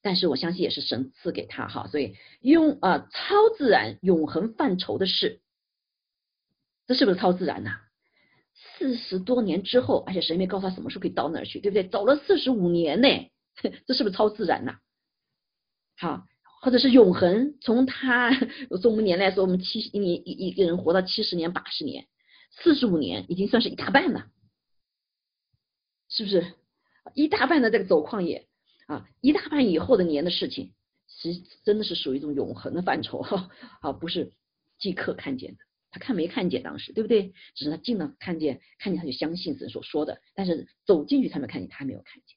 [0.00, 5.42] 但是我相信也是神赐给他哈，所以用啊超自然永恒范畴的事，
[6.86, 7.82] 这是不是超自然呐？
[8.78, 11.88] 四十多年之后，而且神没告诉他什么时候可以到那儿去，对不对？
[11.88, 13.08] 走了四十五年呢，
[13.86, 14.78] 这是不是超自然呐？
[15.96, 16.26] 好，
[16.62, 18.30] 或者是永恒，从他
[18.82, 22.06] 从我们年来说，我们七一年一一个人活到七十年八十年，
[22.50, 24.26] 四十五年已经算是一大半了，
[26.08, 26.52] 是不是？
[27.14, 28.46] 一大半的这个走旷野。
[28.86, 30.72] 啊，一大半以后的年的事情，
[31.08, 33.50] 其实真的是属于一种永恒的范畴哈，
[33.82, 34.32] 啊，不是
[34.78, 35.58] 即刻看见的，
[35.96, 37.32] 他看没看见当时，对不对？
[37.54, 42.36] 只是他进了看见，看见他就相信神所说的，但是走进去他没看见，他没有看见，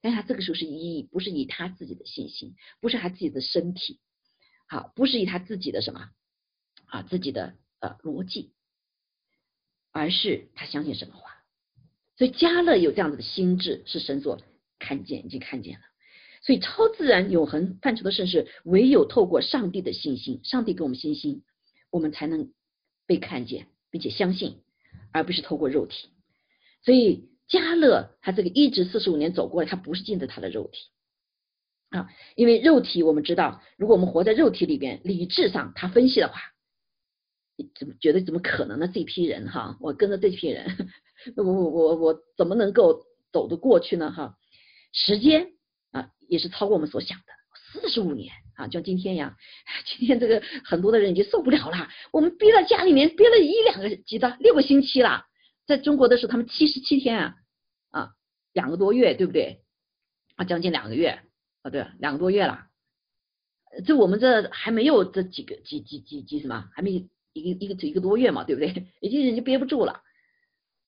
[0.00, 4.00] 但他这个时候是以不是以他自己的信心，不是他自己的身体，
[4.66, 6.10] 好，不是以他自己的什么
[6.86, 8.52] 啊自己的呃逻辑，
[9.92, 11.36] 而是他相信什么话，
[12.16, 14.40] 所以加勒有这样子的心智，是神所。
[14.80, 15.84] 看见已经看见了，
[16.40, 21.42] 所以超自然永恒范畴的盛世，唯有透过上帝的信心，上帝给我们信心，
[21.90, 22.52] 我们才能
[23.08, 24.60] 被看见，并且相信，
[25.12, 26.10] 而不是透过肉体。
[26.84, 30.78] 所以加勒他这个一直四十五年走过来，他不是进的他的肉体
[31.90, 36.38] 啊，因为肉体我们知道，如果我们活在肉体里边，理智上他分析的话，
[37.74, 38.86] 怎么觉得怎么可能呢？
[38.86, 40.92] 这批人哈，我跟着这批人，
[41.36, 44.12] 我我我我怎么能够走得过去呢？
[44.12, 44.36] 哈。
[44.92, 45.52] 时间
[45.90, 47.32] 啊，也是超过我们所想的，
[47.72, 49.36] 四十五年啊，像今天一样。
[49.84, 55.26] 今天这个很多的人已经受不了了，我们憋在家里面憋了一两个几的六个星期了。
[55.66, 57.36] 在中国的时候，他们七十七天啊，
[57.90, 58.10] 啊，
[58.52, 59.62] 两个多月，对不对？
[60.36, 61.20] 啊，将近两个月
[61.62, 62.66] 啊，对，两个多月了。
[63.86, 68.86] 这我们这还没有这几个几几几几什么，还没一个一个一个多月嘛，对不对？
[69.02, 70.00] 已经人就憋不住了。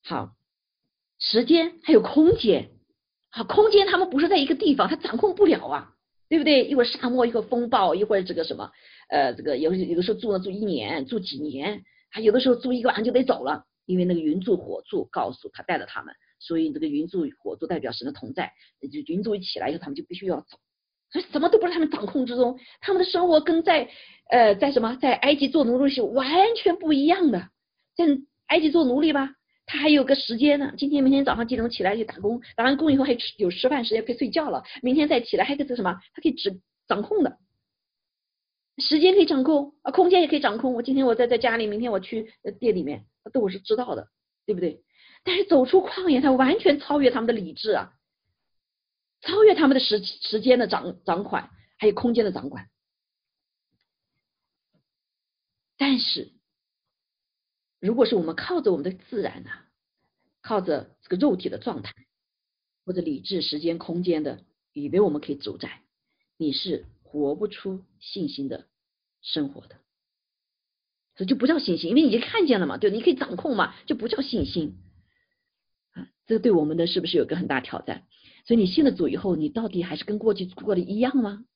[0.02, 0.34] 好，
[1.18, 2.70] 时间还有空间。
[3.28, 5.94] 好，空间他们不是在一个地方，他掌控不了啊，
[6.30, 6.64] 对不对？
[6.64, 8.70] 一会儿沙漠，一会儿风暴，一会儿这个什么，
[9.08, 20.56] 呃，这个有有的时候住了住一年，住几年，还有的时候住一个晚上就得走了，因为那个云柱火柱告诉他带着他们，所以这个云柱火柱代表神的同在，就云柱一起来以后，他们就必须要走，
[21.10, 23.90] 所以什么都不是他们掌控之中，他们的生活跟在
[24.30, 27.48] 呃在什么在埃及做奴隶是完全不一样的，
[27.96, 28.04] 在
[28.46, 29.34] 埃及做奴隶吧。
[29.72, 35.92] 他还有个时间呢，今天明天早上几点钟起来去打工，打完工以后还吃有吃饭时间可以睡觉了，明天再起来还可以做什么？
[36.12, 37.38] 他可以指掌控的，
[38.78, 40.74] 时间可以掌控啊，空间也可以掌控。
[40.74, 44.08] 我今天我在在家里，明天我去店里面，都我是知道的，
[44.44, 44.82] 对不对？
[45.22, 47.92] 但是走出旷野，他完全超越他们的理智啊，
[49.20, 52.66] 超越他们的时时间的掌掌管，还有空间的掌管。
[55.78, 56.32] 但是。
[57.80, 59.50] 如果是我们靠着我们的自然呐，
[60.42, 61.94] 靠着这个肉体的状态，
[62.84, 65.80] 或者理智、时间、空间的，以为我们可以主宰，
[66.36, 68.66] 你是活不出信心的
[69.22, 69.76] 生活的，
[71.16, 74.76] 这就不叫信心，因为已经看见了嘛，对，你可以掌控嘛，就不叫信心
[75.92, 76.08] 啊。
[76.26, 78.06] 这个对我们的是不是有个很大挑战？
[78.44, 81.46] 所以你信了主以后，你到底还是跟过去过的一样吗？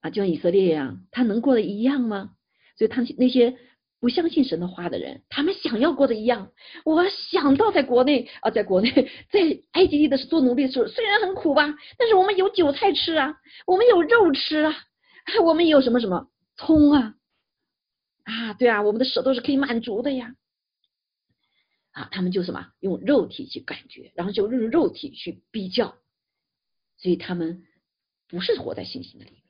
[0.00, 2.36] 啊，就像以色列一样，他能过的一样吗？
[2.76, 3.56] 所以他那些。
[4.00, 6.52] 不相信神的话的人，他们想要过的一样。
[6.84, 8.90] 我想到在国内啊，在国内，
[9.30, 9.40] 在
[9.72, 14.74] 埃及地的是做奴隶的时候，虽然很苦吧，但是我们有韭菜吃啊，我们有肉吃啊，
[15.44, 17.14] 我们有什么什么葱啊，
[18.22, 20.34] 啊，对啊，我们的舌头是可以满足的呀。
[21.90, 25.96] 啊，他们就什么用肉体去感觉，然后就用肉体去比较，
[26.98, 27.64] 所以他们
[28.28, 29.42] 不是活在信心的里面，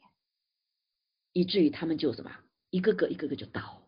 [1.34, 2.34] 以至于他们就什么
[2.70, 3.82] 一个个一个个就倒。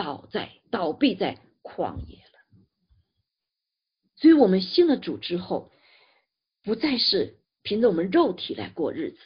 [0.00, 2.38] 倒在倒闭在旷野了，
[4.16, 5.70] 所以我们信了主之后，
[6.62, 9.18] 不再是凭着我们肉体来过日子，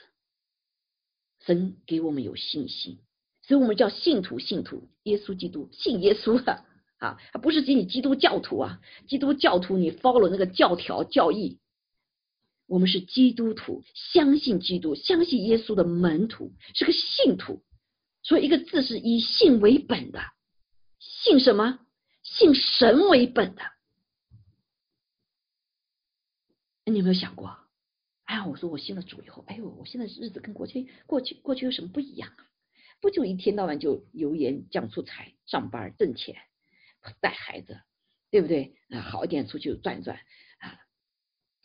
[1.46, 2.98] 神给我们有信心，
[3.42, 6.64] 所以我们叫信徒，信徒，耶稣基督，信耶稣的
[6.98, 11.60] 啊，不是给你基督教徒啊，基督教徒你 follow 那个教条教义，
[12.66, 17.62] 我们是基督徒，相信基督，相信耶稣的门徒，是个信徒，
[18.24, 20.20] 所以一个字是以信为本的。
[21.04, 21.80] 信什么？
[22.22, 23.62] 信神为本的。
[26.86, 27.58] 你有没有想过？
[28.24, 32.46] 哎呀，我说我信了主以后，哎呦，我现在日子跟过去、过去、过去有什么不一样啊？
[33.00, 36.36] 不就一天到晚就油盐酱醋菜，上班挣钱，
[37.20, 37.82] 带孩子，
[38.30, 38.74] 对不对？
[38.88, 40.18] 啊，好一点出去转转
[40.58, 40.80] 啊，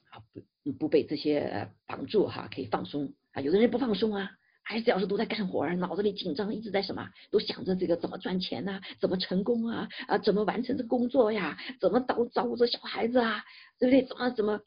[0.09, 0.23] 啊
[0.63, 3.41] 不不被这些绑住哈，可以放松啊。
[3.41, 4.37] 有的人不放松啊。
[4.69, 13.43] 孩子要是都在干活儿，脑子里紧张，一直在什么，都想着这个怎么赚钱呐，怎么成功啊，啊，怎么完成这工作呀，怎么照照顾这小孩子啊，
[13.79, 14.05] 对不对？
[14.05, 14.61] 怎么怎么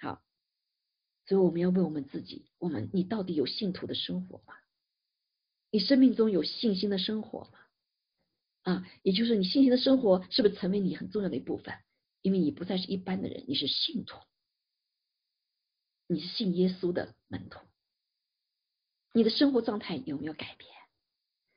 [0.00, 0.22] 好？
[1.26, 4.54] 所以我们要问我们自己：我们你到底有信徒的生活吗？
[5.70, 7.58] 你生命中有信心的生活吗？
[8.62, 11.74] 啊，也就是你信心的生活是不是成为你很重要的一部分？
[12.22, 14.18] 因为你不再是一般的人，你是信徒，
[16.06, 17.60] 你是信耶稣的门徒。
[19.12, 20.70] 你的生活状态有没有改变？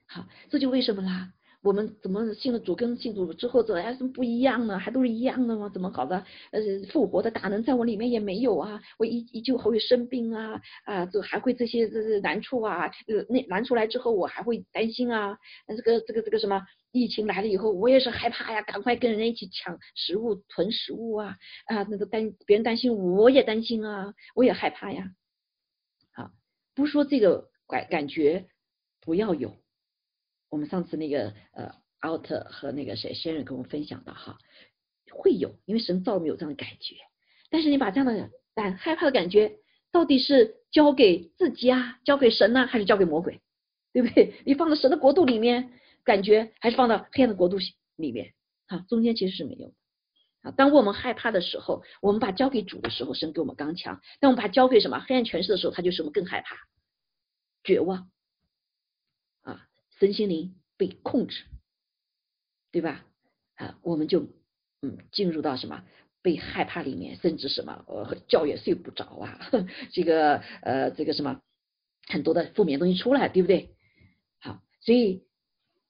[0.07, 1.31] 好，这就为什么啦？
[1.61, 4.77] 我们怎么信了主跟信主之后，怎么还什么不一样呢？
[4.77, 5.67] 还都是一样的吗？
[5.73, 6.23] 怎么搞的？
[6.51, 8.79] 呃，复活的大能在我里面也没有啊！
[8.99, 12.85] 我依依旧还会生病啊啊，这还会这些这这难处啊！
[13.07, 15.35] 呃，那难出来之后，我还会担心啊。
[15.67, 21.81] 那这个这个这个什么疫情来了以后，我也是害怕呀，赶快跟人家一起抢食物囤食物啊啊！
[21.89, 25.09] 那个担别人担心，我也担心啊，我也害怕呀。
[26.75, 28.47] 不说这个感感觉
[29.01, 29.55] 不要有，
[30.49, 34.38] 我们上次那个呃奥特和那个谁先生跟我们分享的哈，
[35.11, 36.95] 会有，因为神造我们有这样的感觉。
[37.49, 39.57] 但是你把这样的胆害怕的感觉，
[39.91, 43.39] 到底是交给自己啊，交给神呢，还是交给魔鬼？
[43.93, 44.33] 对不对？
[44.45, 45.71] 你放到神的国度里面，
[46.03, 47.57] 感觉还是放到黑暗的国度
[47.95, 48.33] 里面？
[48.67, 49.73] 哈，中间其实是没有。
[50.45, 56.55] 啊，当我们害怕的时候，我们把交给主的时候，神给我们刚强；当我们把交给什么黑暗权势的时候，他就使我们更害怕、
[57.63, 58.12] 绝望。
[59.41, 59.67] 啊，
[59.99, 61.45] 身心灵被控制，
[62.71, 63.03] 对吧？
[63.55, 64.27] 啊，我们就
[64.84, 65.84] 嗯进入到什么
[66.21, 69.39] 被害怕里面，甚至什么呃觉也睡不着啊，
[69.93, 71.41] 这个呃这个什么
[72.08, 73.75] 很多的负面东西出来，对不对？
[74.39, 75.23] 好，所以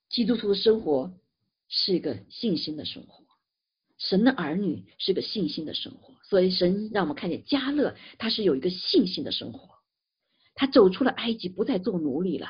[0.08, 1.12] 基督徒的生活
[1.68, 3.25] 是一个信心的生活。
[3.98, 9.76] 神的儿女是个信心的生活，所以神让我们看见加勒他是有一个信心的生活，
[10.54, 12.48] 他走出了埃及，不再做奴隶了，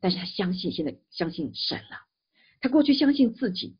[0.00, 1.98] 但是他相信现在相信神了。
[2.60, 3.76] 他过去相信自己，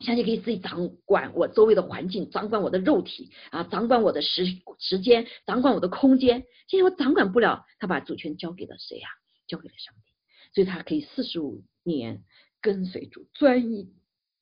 [0.00, 4.46] 相信可以自己掌管我周围的环境，掌管我的肉体啊，掌管我的时
[4.78, 6.44] 时间，掌管我的空间。
[6.68, 9.08] 现在我掌管不了，他把主权交给了谁呀？
[9.48, 10.12] 交给了上帝，
[10.54, 12.24] 所以他可以四十五年
[12.60, 13.92] 跟随主，专一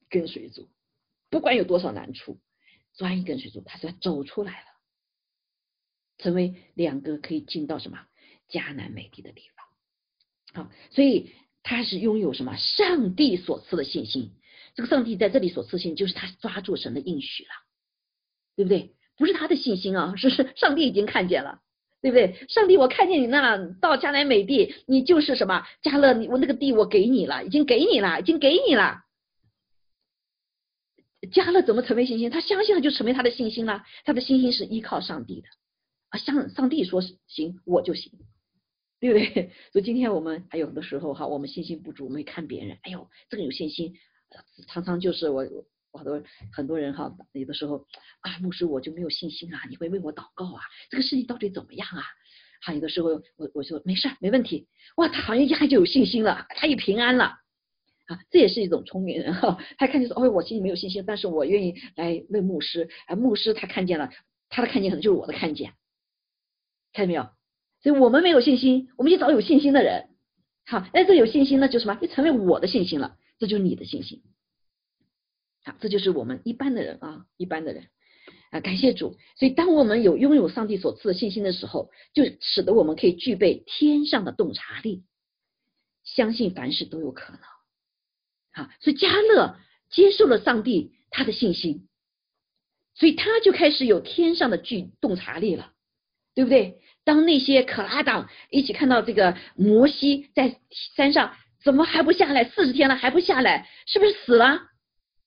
[0.08, 0.68] 跟随主。
[1.34, 2.38] 不管有多少难处，
[2.96, 4.66] 专一跟随主，他是要走出来了，
[6.16, 7.98] 成为两个可以进到什么
[8.48, 9.42] 迦南美地的地
[10.54, 10.64] 方。
[10.64, 11.32] 好，所以
[11.64, 14.30] 他是拥有什么上帝所赐的信心。
[14.76, 17.50] 这个上帝在这里所赐信，就是他抓住神的应许了，
[18.54, 18.94] 对不对？
[19.16, 21.62] 不是他的信心啊，是是上帝已经看见了，
[22.00, 22.46] 对不对？
[22.48, 29.00] 上帝，我看见你那到迦南美地，你就是什么加勒，你我那个地我给你了，已经给你了，已经给你了。
[31.32, 32.30] 加勒怎么成为信心？
[32.30, 33.84] 他相信了就成为他的信心了。
[34.04, 35.48] 他的信心是依靠上帝的
[36.10, 38.12] 啊，向上帝说行我就行，
[39.00, 39.50] 对不对？
[39.72, 43.94] 所以今天我们还有的时候哈，我们信心不足，我们看别人，哎呦，这个有信心，
[44.66, 45.44] 常常就是我
[45.92, 47.86] 我好多很多人哈，有的时候
[48.20, 52.02] 啊，牧师我就没有信心啊，你会为我祷告啊，这个事情到底怎么样啊？
[52.62, 57.43] 哈，有的时候我我说没事没问题，哇，他好像一下就有信心了，他也平安了。
[58.06, 59.58] 啊，这也是一种聪明人哈。
[59.78, 62.88] 他看见说，哦，我心里没有信心，但是我愿意来问牧师。
[63.06, 64.10] 啊，牧师他看见了，
[64.48, 65.72] 他的看见可能就是我的看见，
[66.92, 67.28] 看见没有？
[67.82, 70.08] 所以我们没有信心，我们去找有信心的人。
[70.66, 71.94] 好，那这有信心呢，就什么？
[71.96, 73.16] 就成为我的信心了。
[73.38, 74.22] 这就是你的信心。
[75.64, 77.84] 好，这就是我们一般的人啊，一般的人
[78.50, 79.16] 啊，感谢主。
[79.36, 85.04] 所以，当我们有拥有上帝所赐的信心的时候，就使得我们可以具备天上的洞察力，
[86.04, 87.40] 相信凡事都有可能。
[88.54, 89.56] 啊，所以加勒
[89.90, 91.86] 接受了上帝他的信心，
[92.94, 95.72] 所以他就开始有天上的具洞察力了，
[96.34, 96.78] 对不对？
[97.04, 100.58] 当那些可拉党一起看到这个摩西在
[100.96, 102.44] 山上，怎么还不下来？
[102.44, 104.62] 四十天了还不下来，是不是死了？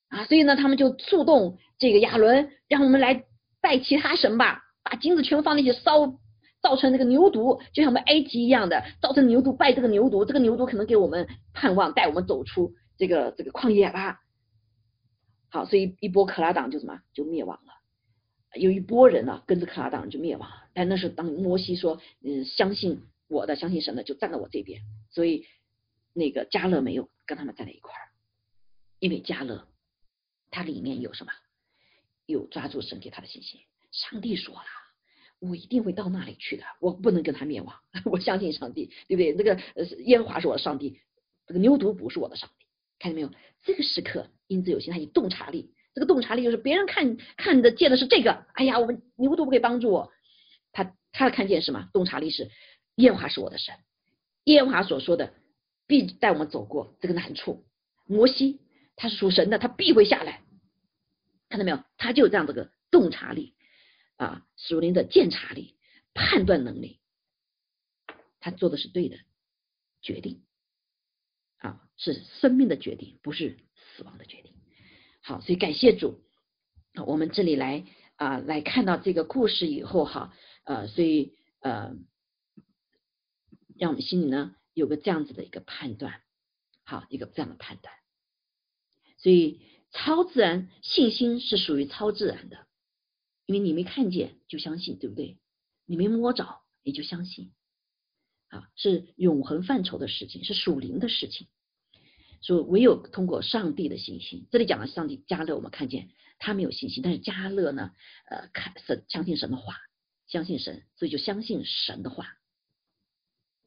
[0.08, 3.24] 啊，所以呢，他们就触动这个亚伦，让我们来
[3.60, 6.18] 拜其他神吧，把金子全部放那些烧，
[6.62, 14.20] 造成那个牛犊，就像我们埃及一样的，造成牛犊拜这个牛犊，这个牛犊可能给我们盼望，带我们走出这个这个旷野吧。
[15.48, 17.72] 好，所以一波可拉党就什么就灭亡了，
[18.60, 20.68] 有一波人呢跟着可拉党就灭亡了。
[20.74, 24.82] 但那是当摩西说，嗯，相信我的，相信神的，就站在我这边。
[25.10, 25.46] 所以
[26.12, 28.12] 那个加勒没有跟他们站在一块儿，
[28.98, 29.66] 因为加勒。
[30.50, 31.32] 他里面有什么？
[32.24, 33.60] 有抓住神给他的信心。
[33.92, 34.64] 上帝说了，
[35.40, 37.74] 我一定会到那里去的，我不能跟他灭亡。
[38.06, 39.32] 我相信上帝，对不对？
[39.32, 41.00] 那个呃，耶和华是我的上帝，
[41.46, 42.64] 这个牛犊不是我的上帝。
[42.98, 43.30] 看见没有？
[43.62, 45.72] 这个时刻，因子有心，他有洞察力。
[45.94, 48.46] 这个洞察力就是别人看看得见的是这个。
[48.54, 50.12] 哎呀，我们牛都不可以帮助我。
[50.72, 51.88] 他他看见什么？
[51.92, 52.50] 洞察力是
[52.96, 53.74] 耶和华是我的神，
[54.44, 55.34] 耶和华所说的
[55.86, 57.64] 必带我们走过这个难处。
[58.06, 58.60] 摩西。
[59.00, 60.42] 他是属神的，他必会下来，
[61.48, 61.84] 看到没有？
[61.98, 63.54] 他就有这样的个洞察力
[64.16, 65.76] 啊，属灵的鉴察力、
[66.14, 66.98] 判断能力，
[68.40, 69.16] 他做的是对的
[70.02, 70.42] 决定，
[71.98, 74.54] 是生命的决定，不是死亡的决定。
[75.20, 76.20] 好，所以感谢主，
[77.06, 77.84] 我们这里来
[78.16, 80.32] 啊，来看到这个故事以后哈，
[80.64, 81.94] 呃，所以呃，
[83.76, 86.22] 让我们心里呢有个这样子的一个判断，
[86.84, 87.92] 好，一个这样的判断。
[89.18, 92.66] 所以，超自然信心是属于超自然的，
[93.44, 95.38] 因为你没看见就相信，对不对？
[95.84, 97.52] 你没摸着你就相信，
[98.46, 101.48] 啊，是永恒范畴的事情，是属灵的事情。
[102.40, 107.92] 说唯有通过上帝的信心，这里讲的上帝加勒，我们看见他没有信心，但是加勒呢，
[108.30, 109.76] 呃，看神相信神的话，
[110.26, 112.26] 相信神，所以就相信神的话，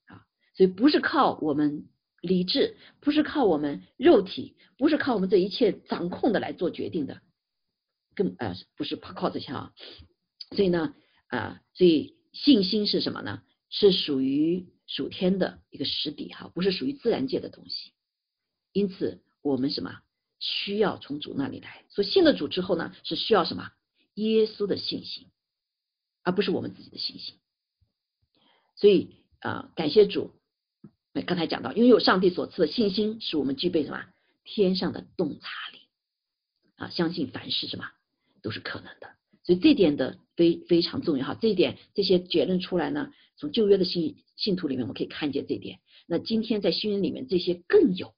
[0.06, 1.88] 啊，所以不是靠我们。
[2.22, 7.20] 理智不是靠我们肉体，不是靠我们这一切掌控的来做决定的，
[8.14, 9.74] 更呃不是靠这些啊。
[10.56, 10.94] 所以呢
[11.30, 13.42] 啊，所以信心是什么呢？
[13.72, 17.94] 是属于属天的一个实底哈，不是属于自然界的东西。
[18.74, 20.00] 因此我们什么
[20.40, 21.84] 需要从主那里来？
[21.90, 23.72] 所以信了主之后呢，是需要什么？
[24.16, 25.28] 耶稣的信心，
[26.24, 27.36] 而不是我们自己的信心。
[28.76, 30.32] 所以啊，感谢主。
[31.14, 34.06] 那刚才讲到，拥有上帝所赐的信心，使我们具备什么？
[34.44, 35.80] 天上的洞察力
[36.76, 36.90] 啊！
[36.90, 37.86] 相信凡事什么
[38.42, 39.12] 都是可能的，
[39.44, 41.38] 所以这点的非非常重要哈。
[41.40, 45.80] 这一点这些结论出来呢，从旧约的信信徒里面我们可以看见这一点。
[46.08, 48.16] 那今天在新约里面这些更有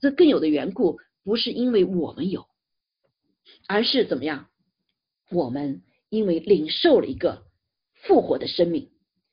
[0.00, 2.46] 这更有的缘故不是因为我们有，
[3.66, 4.48] 而是怎么样？
[5.30, 7.44] 我们因为领受了一个
[7.94, 8.90] 复活的生命，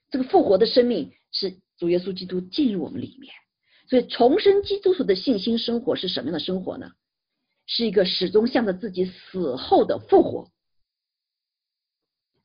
[0.10, 1.60] 这个复活的生命是。
[1.80, 3.32] 主耶稣基督进入我们里面，
[3.88, 6.94] 所以重生基督徒的信心生活是什么样的生活呢？
[7.68, 10.50] 是一个始终向着自己死后的复活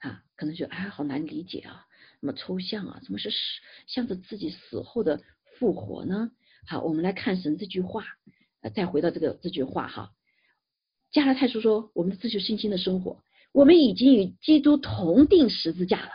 [0.01, 1.87] 啊，可能觉得哎好难理解啊，
[2.21, 3.31] 那么抽象啊，怎么是
[3.87, 5.23] 向着自己死后的
[5.57, 6.31] 复活呢？
[6.67, 8.05] 好，我们来看神这句话，
[8.61, 10.13] 呃，再回到这个这句话哈，
[11.11, 13.23] 加拉太书说，我们自救信心的生活，
[13.53, 16.11] 我们已经与基督同定十字架了，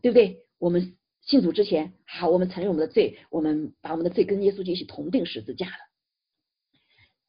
[0.00, 0.44] 对不对？
[0.58, 0.96] 我们。
[1.24, 5.76] 信主之前，好，我们承认我们的罪，我们把我们的罪跟耶稣一起同定十字架了，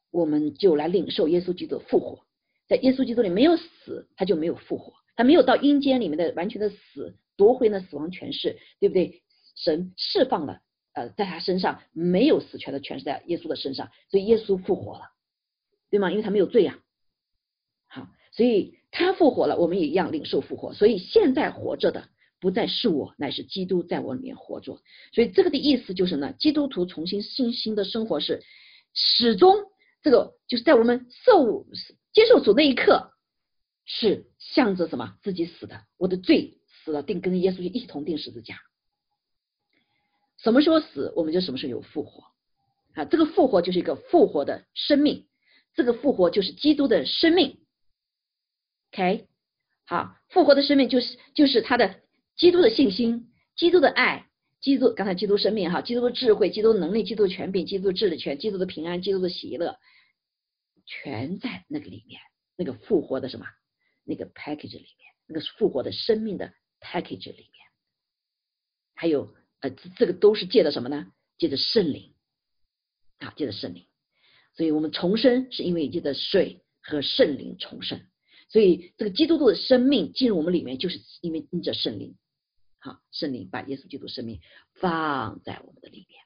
[0.10, 2.26] 我们就来领受耶稣基督的复活。
[2.68, 9.22] 在耶稣基督里没有死，他就没有复活，他没有到阴间里面的完全的死，夺回那死亡权势，对不对？
[9.56, 10.62] 神释放了，
[10.94, 15.12] 呃，在他身上没有死权的权是在耶稣的身上，所以耶稣复活了，
[15.90, 16.12] 对吗？
[16.12, 16.80] 因为他没有罪呀。
[17.88, 20.74] 好，所以他复活了，我们也一样领受复活。
[20.74, 22.10] 所以现在活着的。
[22.40, 24.78] 不再是我，乃是基督在我里面活着。
[25.14, 28.44] 所以这个的意思就是呢，基督徒重新信心的生活是
[28.94, 29.56] 始终
[30.02, 31.66] 这个就是在我们受
[32.12, 33.14] 接受主那一刻
[33.86, 38.58] 是向着什么自己死的，我的罪死了，定跟耶稣一同定十字架。
[40.44, 42.26] 什么时候死，我们就什么时候有复活
[42.94, 43.06] 啊？
[43.06, 45.28] 这个复活就是一个复活的生命，
[45.74, 47.60] 这个复活就是基督的生命。
[48.92, 49.28] OK，
[49.86, 52.04] 好，复活的生命就是就是他的。
[52.36, 54.28] 基督的信心、基督的爱、
[54.60, 59.78] 基督刚才基督生命哈，基督的智慧，基督的能力，基督的权柄，基督的治理权，基督的平安，基督的喜乐，
[60.88, 62.20] 全在那个里面，
[62.58, 63.46] 那个复活的什么，
[64.04, 67.68] 那个 package 里面，那个复活的生命的 package 里面，
[68.96, 69.32] 还有
[69.64, 71.08] 呃，这个都是借的什么呢？
[71.38, 72.14] 借的圣灵
[73.20, 73.88] 啊，借的圣灵。
[74.56, 78.06] 所以我们重生是因为借着水和圣灵重生。
[78.50, 82.18] 所以这个基督徒的生命进入我们里面，就是因为因着圣灵，
[82.78, 84.42] 好，圣灵把耶稣基督生命
[84.76, 86.22] 放在我们的里面，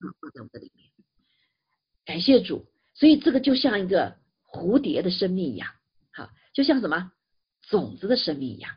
[0.00, 0.90] 啊，放在我们的里面。
[2.04, 5.70] 感谢主，所以这个就像一个蝴蝶的生命一样，
[6.12, 7.12] 好，就像什么
[7.62, 8.74] 种子的生命一样。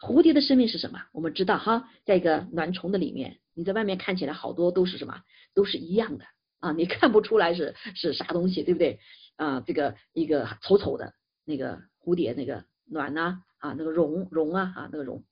[0.00, 1.00] 蝴蝶的生命是什么？
[1.12, 5.22] 我们知道哈，在一个卵虫的里面，你在外面看起来好多都是什么，
[5.54, 6.24] 都是一样的
[6.60, 8.98] 啊，你看不出来是是啥东西，对不对？
[9.36, 11.82] 啊，这个一个丑丑的那个。
[12.02, 15.22] 蝴蝶那个卵呐啊，那个绒绒啊啊那个绒，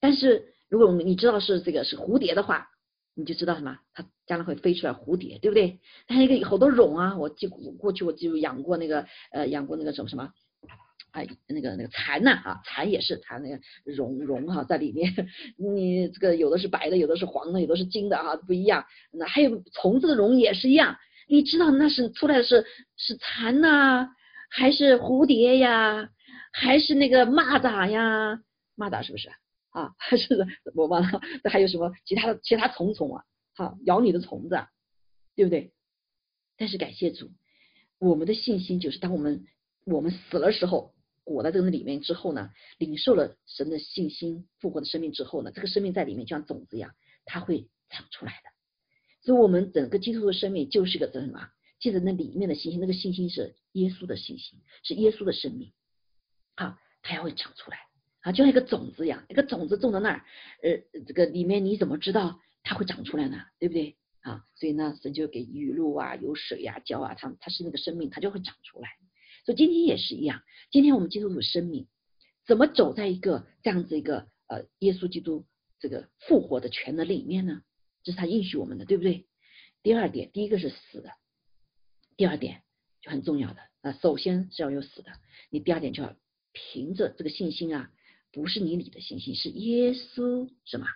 [0.00, 2.68] 但是如果你知道是这个是蝴蝶的话，
[3.14, 5.80] 你就知道什么，它将来会飞出来蝴蝶，对不对？
[6.06, 10.34] 它一个好多绒啊，我记过去我就养过那个呃养过那个什么什么
[11.10, 15.12] 啊那个那个蚕呐啊蚕也是它那个绒绒哈在里面，
[15.56, 18.84] 你这个有的是白的，有的是黄的，有的是金的啊不一样。
[19.12, 20.96] 那还有虫子的绒也是一样，
[21.28, 22.64] 你知道那是出来的是
[22.96, 24.10] 是蚕呐。
[24.50, 26.08] 还是蝴蝶呀，
[26.54, 28.40] 还是那个蚂蚱呀？
[28.78, 29.28] 蚂蚱是不是
[29.68, 29.92] 啊？
[29.98, 31.20] 还 是我忘了？
[31.44, 33.22] 那还有什么其他的其他虫虫啊？
[33.54, 34.58] 好，咬你的虫子，
[35.36, 35.70] 对不对？
[36.56, 37.30] 但是感谢主，
[37.98, 39.44] 我们的信心就是当我们
[39.90, 48.50] 我们死了时候，裹在这个里面之后呢，领受了神的信心复活的生命之后呢，这个生命在里面就像种子一样，它会长出来的。
[49.22, 51.50] 所以，我们整个基督的生命就是个什么？
[51.80, 55.72] 记得那里面的信心，那个信心是耶稣的信心，是耶稣的生命，
[56.54, 57.78] 啊，它要会长出来，
[58.20, 60.24] 啊，就像一个种子一样，一个种子种在那儿，
[60.62, 63.38] 呃，这个里面你怎么知道它会长出来呢？
[63.58, 63.96] 对不对？
[64.20, 68.88] 啊，所以呢，神就给雨露啊，有水呀，浇啊，它它是那个生命，它就会长出来。
[69.48, 71.88] 所以今天也是一样，今天我们基督徒生命
[72.46, 75.46] 怎么走在一个这样子一个呃耶稣基督
[75.78, 77.62] 这个复活的全的里面呢？
[78.02, 79.26] 这是他应许我们的，对不对？
[79.82, 81.12] 第二点，第一个是死的。
[82.18, 82.60] 第二点
[83.00, 85.12] 就很重要的啊，首先是要有死的，
[85.48, 86.14] 你第二点就要
[86.52, 87.90] 凭着这个信心啊，
[88.30, 90.86] 不是你里的信心，是耶稣什么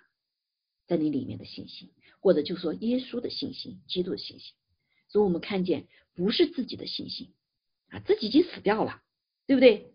[0.86, 1.90] 在你里面的信心，
[2.20, 4.52] 或者就说耶稣的信心，基督的信心。
[5.08, 7.32] 所以我们看见不是自己的信心
[7.92, 9.00] 啊，自己已经死掉了，
[9.46, 9.92] 对不对？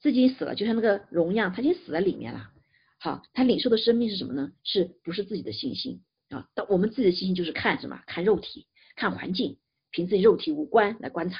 [0.00, 2.50] 自己死了，就像那个荣耀，他已经死在里面了。
[2.98, 4.52] 好，他领受的生命是什么呢？
[4.62, 6.48] 是不是自己的信心啊？
[6.54, 8.02] 但我们自己的信心就是看什么？
[8.06, 9.58] 看肉体，看环境。
[9.90, 11.38] 凭自己肉体五官来观察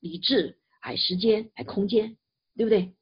[0.00, 2.18] 理智，哎，时间，哎，空间，
[2.54, 2.92] 对不对？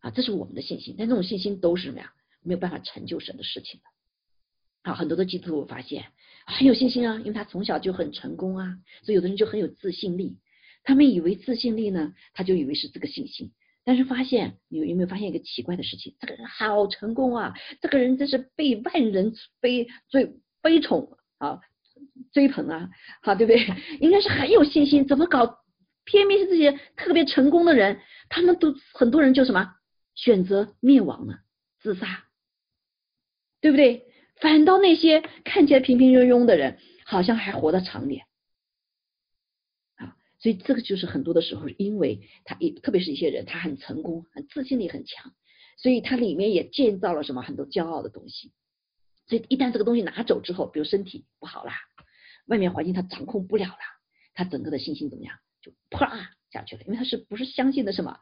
[0.00, 2.12] 啊，这是我们的信心，但这种信心都是什么呀？
[2.42, 3.86] 没有办法成就神的事情的。
[4.82, 6.06] 好，很多的基督徒发现
[6.44, 10.38] 很有信心啊，因为他从小就很成功啊，所以有的人就很有自信力。
[10.86, 13.52] 他们以为自信力呢，他就以为是这个信心，
[13.84, 16.14] 但是发现有有没有发现一个奇怪的事情？
[16.18, 20.32] 这个人好成功啊，这个人真是被万人悲最
[20.62, 21.60] 悲宠啊。
[22.30, 22.90] 追捧啊，
[23.22, 23.58] 好对不对？
[24.00, 25.64] 应该是很有信心，怎么搞？
[26.04, 29.72] 偏偏是这些特别成功的人，他们都很多人就什么
[30.14, 31.38] 选择灭亡了，
[31.80, 32.24] 自杀，
[33.62, 34.04] 对不对？
[34.42, 38.26] 反倒那些看起来平平庸庸的人，好像还活得长点。
[40.38, 45.32] 所以这个就是很多的时候，因为他一特别是一些人，他很成功，很自信力很强，
[45.76, 48.52] 所以他里面也建造了什么很多骄傲的东西。
[49.26, 51.74] 所以一旦这个东西拿走之后，比如身体不好啦，
[52.46, 53.78] 外面环境他掌控不了了，
[54.34, 55.36] 他整个的信心怎么样？
[55.62, 58.18] 就啪下去了，因为他是不是相信的什么？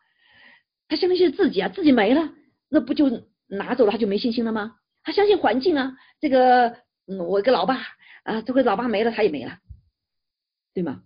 [0.89, 2.33] 他相信是自己啊，自己没了，
[2.71, 4.77] 那不就拿走了，他就没信心了吗？
[5.03, 6.69] 他相信环境啊，这个
[7.07, 7.83] 嗯，我一个老爸
[8.23, 9.59] 啊，这回老爸没了，他也没了，
[10.73, 11.03] 对吗？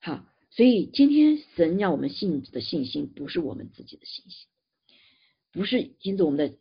[0.00, 4.46] 好，所以今天神让我们信的信心，不是我们自己的信心，
[5.52, 6.56] 不是因着我们的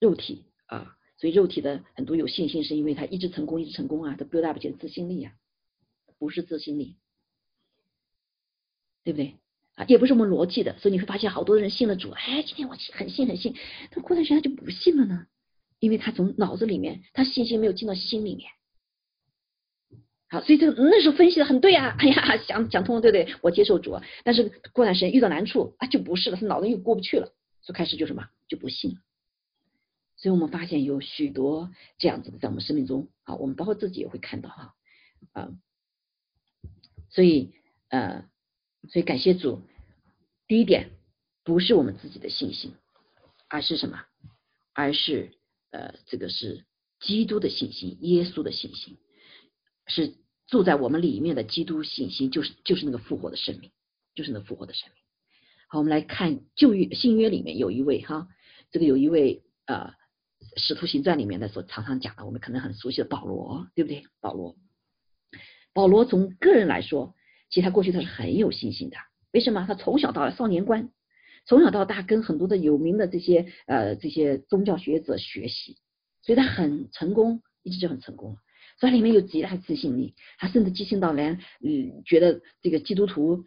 [0.00, 0.94] 肉体啊。
[1.20, 5.32] 所以肉体的很多有信心，是因为他一直成功，一直成功啊，他 build up 起自信力啊，
[6.16, 6.94] 不是自信力，
[9.02, 9.34] 对不对
[9.74, 9.84] 啊？
[9.88, 13.56] 也不是我们逻辑的，所以你会发现好多人信了主，哎，今天我很信很信，
[13.90, 15.26] 但过段时间他就不信了呢，
[15.80, 18.48] 因为他从脑子里面，他信心没有进到心里面。
[20.30, 23.34] 好，所以这那时候分析的很对啊，哎呀，想想通了，对不对？
[23.40, 28.98] 我接受主，但是过段时间遇到难处啊，就不是了，他脑子又过不去了，就开始就什么就不信了。
[30.16, 34.74] 所以我们发现有许多这样子的在我们生命中啊，我们包括自己也会看到哈
[35.32, 35.48] 啊，
[37.08, 37.54] 所以
[37.88, 38.24] 呃，
[38.90, 39.62] 所以感谢主，
[40.46, 40.90] 第一点
[41.42, 42.74] 不是我们自己的信心，
[43.48, 44.04] 而是什么？
[44.74, 45.32] 而是
[45.70, 46.64] 呃这个是
[47.00, 48.98] 基督的信心，耶稣的信心，
[49.88, 50.14] 是
[50.46, 53.70] 住在我们里面的基督信心，就是就是那个复活的生命，
[54.14, 55.02] 就是那复活的生命。
[55.68, 58.28] 好，我们来看旧约新约里面有一位哈，
[58.70, 59.92] 这个有一位呃
[60.56, 64.04] 使徒行传里面的所常常讲的，我们可能很熟悉的保罗，对不对？
[64.20, 64.56] 保罗，
[65.74, 67.14] 保罗从个人来说，
[67.50, 68.96] 其实他过去他是很有信心的。
[69.32, 69.64] 为什么？
[69.66, 70.90] 他从小到少年观，
[71.46, 75.76] 从小到大跟很多的有名的这些呃这些宗教学者学习。
[76.22, 78.38] 所以他很成功，一直就很成功了，
[78.78, 83.46] 所以里面有极大自信力，他甚至自信到连嗯觉得这个基督徒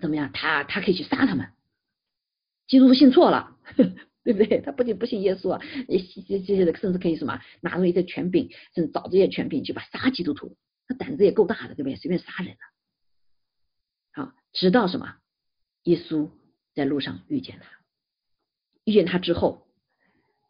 [0.00, 1.52] 怎么样，他他可以去杀他们，
[2.66, 3.56] 基督徒信错了，
[4.24, 4.60] 对不对？
[4.60, 10.56] 他不仅不信耶稣啊，这这些的甚至可以什么拿出一些权柄，甚至找这些权柄去把杀基督徒，
[10.88, 11.96] 他胆子也够大的，对不对？
[11.96, 12.58] 随便杀人了。
[14.12, 15.16] 好，直到什么？
[15.84, 16.30] 耶稣
[16.74, 17.68] 在路上遇见他，
[18.84, 19.68] 遇见他之后，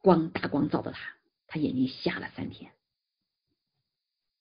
[0.01, 1.01] 光大光照着他。
[1.49, 2.73] 他眼睛瞎了三天，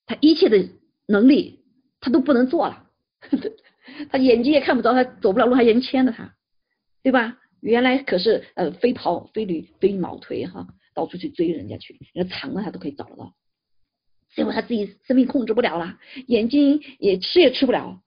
[0.06, 0.70] 他一切的
[1.08, 1.64] 能力
[1.99, 2.89] 他都不能做了，
[4.12, 6.36] 他眼睛也看不着，他走不了路，还眼睛牵着他，
[7.03, 7.39] 对吧？
[7.62, 13.34] 原来可是呃飞跑飞驴飞毛腿哈，到处去追人家去，人家藏了他都可以找得到。
[14.36, 15.97] 结果他自己生命控制不了了，
[16.28, 18.01] 眼睛也吃也吃不了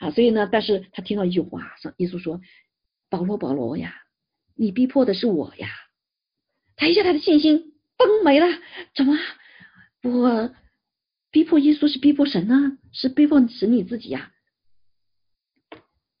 [0.00, 2.40] 啊，所以呢，但是他听到一句话，说耶稣说
[3.08, 3.94] ：“保罗，保罗呀，
[4.54, 5.68] 你逼迫的是我呀。”
[6.76, 7.74] 他一下他的信心。
[7.96, 8.46] 崩没了，
[8.94, 9.18] 怎么？
[10.04, 10.54] 我
[11.30, 12.78] 逼迫耶稣是逼迫神呢？
[12.92, 14.32] 是逼迫神你自己呀？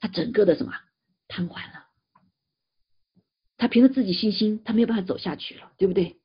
[0.00, 0.72] 他整个的什么
[1.26, 1.86] 瘫痪了？
[3.56, 6.20] 他凭着自己信心，他没有办法走下去了，对不对？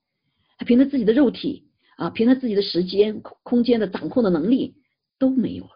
[0.57, 4.75] 他凭着自己的肉体啊，凭着自己的时间、空空间的掌控的能力
[5.17, 5.71] 都没有了。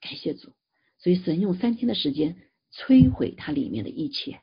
[0.00, 0.52] 感谢主，
[0.98, 2.36] 所以神用三天的时间
[2.72, 4.42] 摧毁他里面的一切。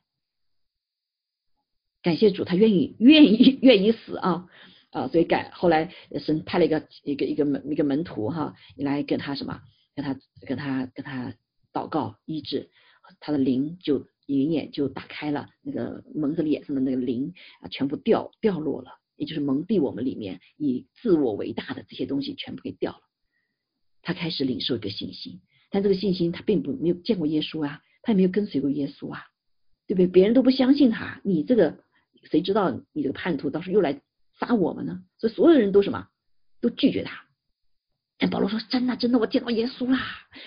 [2.02, 4.50] 感谢主，他愿意愿意愿意死啊
[4.96, 5.10] 啊！
[5.10, 9.60] 所以改后来神派了一个一个一个门一个门徒哈，来跟他什么，
[9.94, 10.18] 跟他
[10.48, 11.34] 跟他跟他
[11.74, 12.70] 祷告医治，
[13.20, 23.02] 他的灵就灵眼就打开了，那个蒙着脸上的那个灵啊，全部掉掉落了，也就是蒙蔽我们里面以自我为大的这些东西全部给掉了。
[24.02, 25.42] 他开始领受一个信心，
[25.72, 29.24] 但这个信心他并不没有见过耶稣啊，他也没有跟随过耶稣啊，
[29.88, 30.08] 对不对？
[30.08, 31.84] 别人都不相信他，你这个。
[32.32, 34.02] 谁知道你这个叛徒到时候又来
[34.40, 35.02] 杀我们呢？
[35.18, 36.08] 所以所有人都什么
[36.62, 37.24] 都拒绝他。
[38.18, 40.00] 但保罗说：“真的，真的，我见到耶稣啦！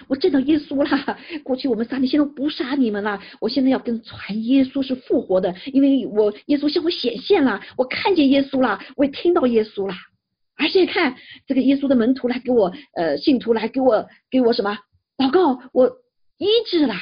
[0.06, 1.18] 我见到耶稣啦！
[1.44, 3.20] 过去我们杀你，现在不杀你们了。
[3.42, 9.94] 我现在要跟传耶稣是复活的，因为我耶稣向我显现了，我看见耶稣了，我也听到耶稣了。
[10.56, 11.14] 而且看
[11.46, 14.78] 这个耶稣的门徒来给我，呃，信徒来给我给我什么
[15.18, 15.98] 祷告，我
[16.38, 16.94] 医治了。”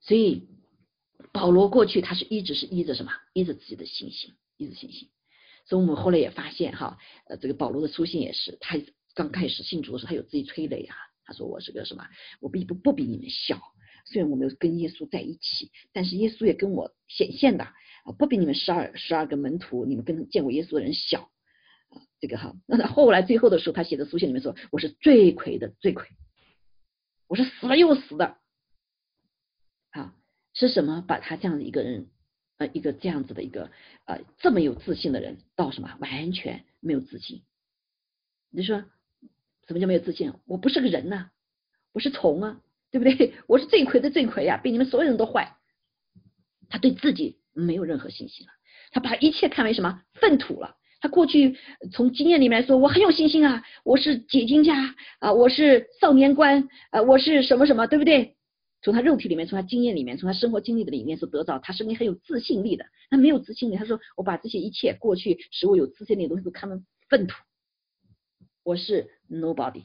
[0.00, 0.48] 所以
[1.34, 3.10] 保罗过去他是一直是依着什么？
[3.32, 5.08] 依着自己的信心，依着信心。
[5.66, 8.78] 所以我们后来也发现哈，呃，这个保罗的书信也是，他
[9.14, 10.94] 刚开始信主的时候，他有自己催泪啊。
[11.24, 12.06] 他说我是个什么？
[12.40, 13.60] 我比不不比你们小，
[14.06, 21.30] 虽然我没有跟耶稣在一起，但是耶稣也跟我显现的啊，不比你们十二十二个门徒，你们跟见过耶稣的人小
[21.88, 21.98] 啊。
[22.20, 26.06] 这个哈，那他后来最后的时候，他写的书信里面说，我是罪魁的罪魁，
[27.26, 28.36] 我是死了又死的。
[30.54, 32.06] 是什么把他这样的一个人，
[32.58, 33.70] 呃，一个这样子的一个
[34.06, 37.42] 呃这么有自信的人，到什么完全没有自信？
[38.50, 38.84] 你说
[39.66, 40.32] 什么叫没有自信？
[40.46, 41.30] 我不是个人呐，
[41.92, 43.34] 我是虫啊，对不对？
[43.48, 45.56] 我是罪魁的罪魁呀，比你们所有人都坏。
[46.70, 48.52] 他对自己没有任何信心了，
[48.90, 50.76] 他把一切看为什么粪土了？
[51.00, 51.58] 他过去
[51.92, 58.36] 从经验里面说，我很有信心啊，我是解经家啊，我是少年官啊，我是什么什么，对不对？
[58.84, 62.84] 从他肉体里面，从他经验里面，从他生活经历的里面所得到，他是你很有自信力的。
[63.08, 67.34] 他没有自信力，他说：“我把这些一切过去使我有自信力的东西都看成粪土。
[68.62, 69.84] 我是 nobody，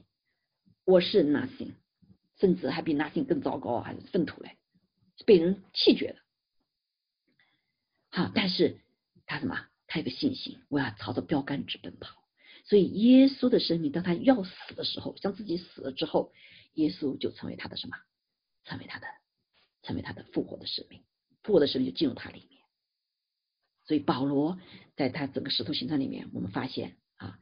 [0.83, 1.75] 我是 nothing，
[2.41, 4.57] 甚至还比 nothing 更糟糕，还是粪土嘞，
[5.25, 6.17] 被人弃绝的。
[8.11, 8.81] 好，但是
[9.25, 9.65] 他什么？
[9.87, 12.17] 他有个信心，我要朝着标杆直奔跑。
[12.65, 16.33] 所以耶稣的生命，当他要死的时候，将自己死了之后，
[16.73, 17.95] 耶稣就成为他的什么？
[18.65, 19.07] 成为他的，
[19.83, 21.03] 成为他的复活的使命，
[21.43, 22.59] 复活的使命就进入他里面。
[23.85, 24.59] 所以保罗
[24.95, 27.39] 在他整个使徒行传里面，我们发现啊，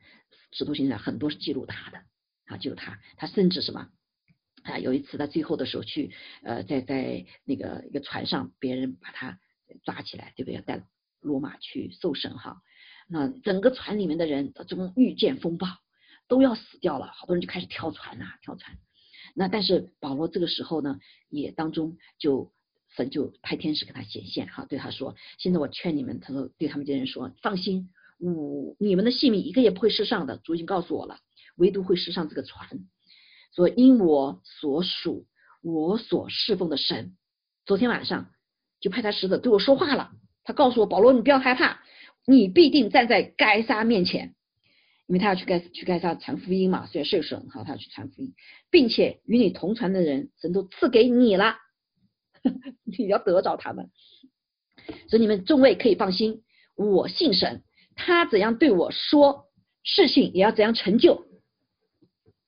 [0.52, 1.98] 使徒行传很多是记录他的
[2.46, 3.90] 啊，记录他，他甚至什么
[4.64, 6.14] 啊，有一次在最后的时候去
[6.44, 9.40] 呃，在在那个一个船上，别人把他
[9.84, 10.56] 抓起来，对不对？
[10.56, 10.88] 要带
[11.20, 12.62] 罗马去受审哈，
[13.10, 15.68] 那整个船里面的人这种遇见风暴
[16.30, 18.78] 都要死掉了，好多人就开始跳船呐，跳船。
[19.40, 22.52] 那但是保罗这个时候呢，也当中就
[22.96, 30.38] 神就派天使给他显现，哈，对他说：“现在我劝你们，他说对他们这些人说，放心，我你们的性命一个也不会失上的。
[30.38, 31.20] 主已经告诉我了，
[31.56, 32.68] 唯独会失上这个船。
[33.56, 35.28] 说因我所属，
[35.62, 37.16] 我所侍奉的神，
[37.64, 38.32] 昨天晚上
[38.80, 40.14] 就派他使者对我说话了。
[40.44, 41.84] 他告诉我，保罗，你不要害怕，
[42.26, 44.34] 你必定站在该撒面前，
[45.08, 48.34] 因为他要去该去该撒传福音嘛，虽然是神哈，他要去传福音，
[48.70, 51.56] 并且与你同船的人，神都赐给你了。
[52.86, 53.90] ”你要得着他们，
[55.10, 56.44] 所以你们众位可以放心，
[56.76, 57.64] 我信神，
[57.96, 59.48] 他怎样对我说，
[59.84, 61.26] 事情也要怎样成就，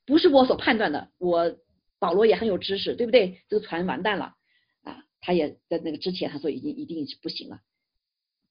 [0.06, 1.12] 不是我所判断的。
[1.18, 1.58] 我
[1.98, 3.42] 保罗也很有知识，对不对？
[3.50, 4.36] 这个船完蛋了
[4.84, 7.60] 啊，他也在那个之前他说已经一定是不行了，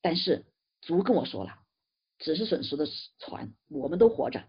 [0.02, 0.44] 但是
[0.82, 1.54] 主跟我说了，
[2.18, 2.86] 只是损失的
[3.18, 4.44] 船，我们都活着，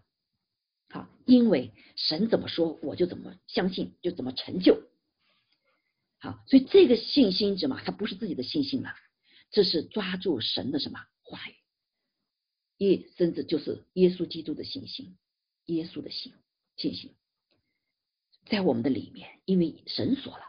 [0.88, 4.82] 好，因为神怎么说，我就怎么相信，就怎么成就。
[6.18, 7.80] 好，所以这个信心什么？
[7.84, 8.90] 它不是自己的信心了，
[9.50, 11.54] 这是抓住神的什么话语？
[12.84, 15.16] 耶，甚至就是耶稣基督的信心，
[15.66, 16.32] 耶稣的信
[16.76, 17.14] 信心，
[18.46, 20.44] 在我们的里面，因为神说了，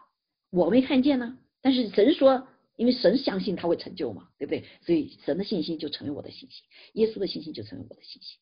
[0.50, 2.48] 我没看见呢，但是神说，
[2.82, 4.66] 因为神相信他会成就嘛，对不对？
[4.84, 6.64] 所以神的信心就成为我的信心，
[6.94, 8.40] 耶稣的信心就成为我的信心。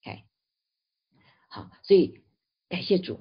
[0.00, 0.22] OK，
[1.50, 2.22] 好，所以
[2.70, 3.20] 感谢主，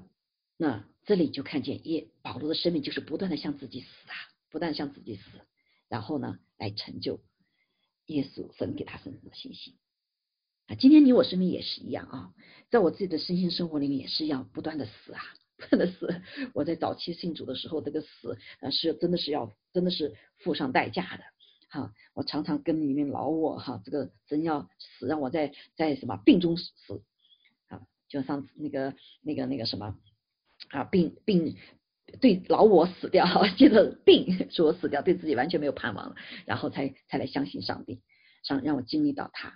[0.56, 0.88] 那。
[1.06, 4.16] 这里就看见耶保罗的生命就是不断的向自己死啊，
[4.50, 5.24] 不断向自己死，
[5.90, 7.20] 然后呢来成就
[8.06, 9.74] 耶稣神给他生的信心
[10.68, 10.76] 啊。
[10.76, 12.34] 今天你我生命也是一样啊，
[12.70, 15.22] 在我自己的身心生活里面也是一样不断的死啊，
[15.70, 16.22] 真的死。
[16.54, 21.24] 我在早期信主的时候，这个死啊是真的是要真的是付上代价的
[21.70, 21.94] 哈。
[22.14, 26.74] 我常常跟里面老我哈，这个真要死，让我在在什么病中死
[27.68, 29.98] 啊，就上次那个那个那个什么。
[30.70, 31.58] 啊，病病
[32.22, 33.26] 对老我死掉，
[33.58, 38.02] 接着病说我死掉，对自己完全没有盼望了，然后才才来相信上帝，
[38.48, 39.54] 让让我经历到他。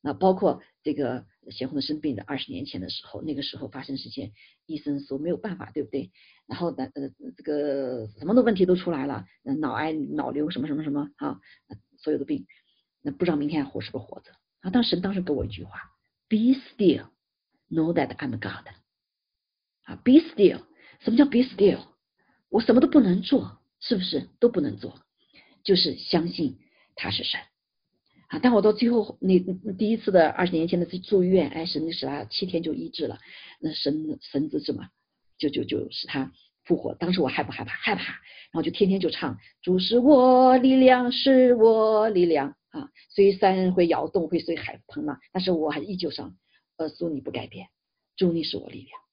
[0.00, 4.32] 那包括这个贤红的生病的二十年前的时候，那个时候发生事件，
[4.66, 6.10] 医生说没有办法，对不对？
[6.46, 11.40] 然后呢，呃，这个什么的问题都出来了，脑癌、脑瘤什么什么什么啊，
[11.98, 12.46] 所有的病，
[13.02, 14.30] 那不知道明天还活是不是活着
[14.60, 14.70] 啊？
[14.70, 15.78] 当时当时给我一句话
[16.28, 17.08] ：Be still,
[17.70, 18.68] know that I'm God。
[19.82, 20.62] 啊，be still，
[21.00, 21.80] 什么叫 be still？
[22.50, 25.00] 我什么都不能做，是不是都不能做？
[25.64, 26.58] 就是相信
[26.94, 27.40] 他是神
[28.28, 28.38] 啊。
[28.42, 29.38] 但我到最后那
[29.76, 33.18] 第一次的二十年前的住院，哎，神使他七天就医治了，
[33.60, 34.88] 那神神子什么，
[35.38, 36.32] 就就就使他
[36.64, 36.94] 复活。
[36.94, 37.74] 当时我害不害怕？
[37.74, 42.88] 害怕，然后就天天就唱，主是我力量，是我力量啊。
[43.10, 46.36] 虽山会摇动，会随海澎浪，但是我还依旧上，
[46.76, 47.68] 呃，主你不改变，
[48.16, 49.07] 主你是我力量。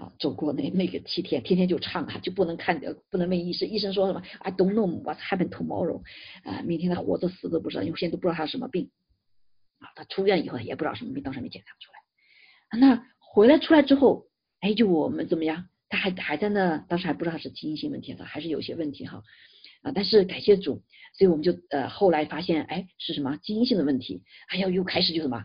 [0.00, 2.80] 啊，走过那那个七天，天天就唱啊，就不能看，
[3.10, 3.68] 不能问医生。
[3.68, 6.00] 医生说什么？I don't know what happened tomorrow。
[6.42, 8.90] 啊，明天他活着死都不知道，因为现在都不知道他什么病。
[9.78, 12.80] 啊，他出院以后也不知道什么病，当时没检查出来。
[12.80, 14.26] 那回来出来之后，
[14.60, 15.66] 哎，就我们怎么样？
[15.90, 19.22] 他还还在那，当时还不知道是基因性问题，他还是有些问题哈。
[19.82, 20.82] 啊，但是感谢主，
[21.12, 24.22] 所以我们就呃后来发现，哎，是什么基因性的问题？
[24.48, 25.44] 哎呀，又开始就什么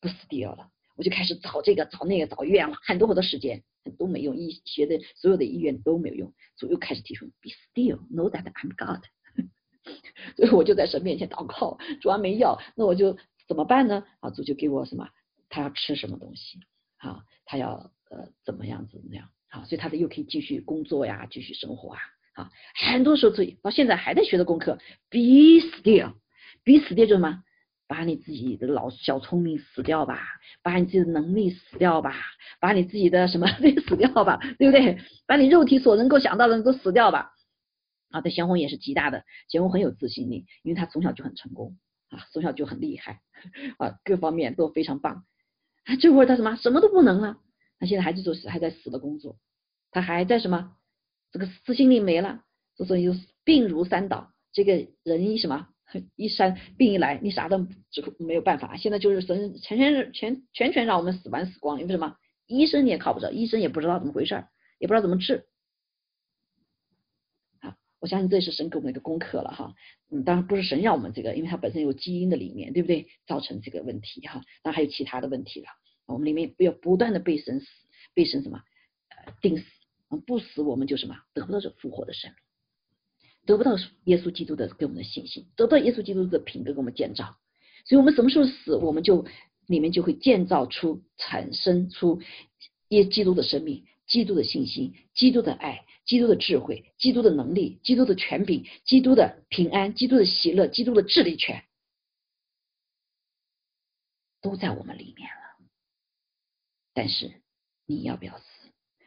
[0.00, 0.68] 不死掉了。
[1.00, 3.62] 我就开始找这个找那个找医院了，很多很多时间。
[3.98, 9.02] 都没用，医学的所有的医院都没有用，所以又开始提出 be still, know that I'm God。
[10.36, 13.16] 所以我就在神面前祷告，主要没药，那我就
[13.48, 14.04] 怎么办呢？
[14.20, 15.08] 啊，主就给我什么？
[15.48, 16.60] 他要吃什么东西？
[16.98, 19.30] 啊，他要呃怎么样子那样？
[19.48, 22.00] 好，所以他的又可以继续工作呀，继续生活啊。
[22.34, 24.78] 啊，很多时候所以到现在还在学的功课
[25.08, 27.42] ，be still，be still 就是什么？
[27.90, 30.20] 把你自己的老小聪明死掉吧，
[30.62, 32.14] 把你自己的能力死掉吧，
[32.60, 34.96] 把你自己的什么 都死掉吧，对不对？
[35.26, 37.32] 把你肉体所能够想到的都死掉吧。
[38.10, 41.76] 啊，对，贤红也是极大的，贤红很有自信力，因为他从小就很成功
[42.10, 43.22] 啊，从小就很厉害
[43.78, 45.24] 啊，各方面都非常棒。
[45.84, 47.38] 啊，这会儿他什么什么都不能了，
[47.80, 49.36] 他现在还是做还在死的工作，
[49.90, 50.76] 他还在什么
[51.32, 52.44] 这个自信力没了，
[52.76, 55.66] 所以就病如山倒，这个人一什么？
[56.16, 58.76] 一山病一来，你啥都只没有办法。
[58.76, 62.16] 现在就是神全全全全全让我们死完死光，因为什么？
[62.46, 64.44] 医生你也靠不着，医生也不知道怎么回事，
[64.78, 65.46] 也不知道怎么治。
[67.60, 69.74] 好，我相信这是神给我们一个功课了哈。
[70.10, 73.06] 嗯，当然不是神让我们这个，因为它本身有基因的里面，对不对？
[73.26, 74.42] 造成这个问题哈。
[74.64, 75.68] 那还有其他的问题了，
[76.06, 77.66] 我们里面要不断的被神死，
[78.14, 78.60] 被神什么？
[79.08, 79.64] 呃，定死。
[80.26, 81.14] 不死我们就什么？
[81.34, 82.36] 得不到这复活的生命。
[83.46, 87.36] 得不到耶稣基督的给我们的信心，得不到耶稣基督的品格给我们建造，
[87.84, 89.26] 所以我们什么时候死，我们就
[89.66, 92.20] 里面就会建造出、产生出
[92.88, 101.64] 耶基督的生命、基督的信心、基督的爱、基督的智慧、基督的能力、基督的权柄、基督的平安、基督的喜乐、基督的治理权，
[104.40, 105.66] 都在我们里面了。
[106.92, 107.32] 但是
[107.86, 108.44] 你要不要死？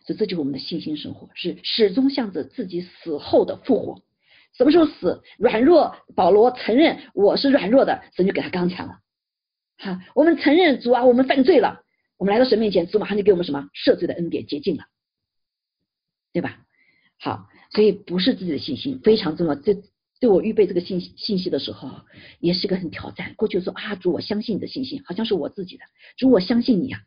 [0.05, 4.01] 所以这就是我们的信心生活，是始终向着自己死后的复活。
[4.57, 5.21] 什么时候死？
[5.37, 8.99] 软弱，保罗承认我是软弱的，神就给他刚强了。
[9.77, 11.81] 哈，我们承认主啊，我们犯罪了，
[12.17, 14.83] 我们来到神面前，主马上就给我们什么赦罪的恩典，洁净了，
[16.31, 16.59] 对吧？
[17.19, 19.55] 好，所以不是自己的信心非常重要。
[19.55, 19.75] 这
[20.19, 21.89] 对我预备这个信信息的时候，
[22.39, 23.33] 也是个很挑战。
[23.35, 25.83] 过去说啊，主我相信你的信心，好像是我自己的，
[26.17, 26.99] 主我相信你呀。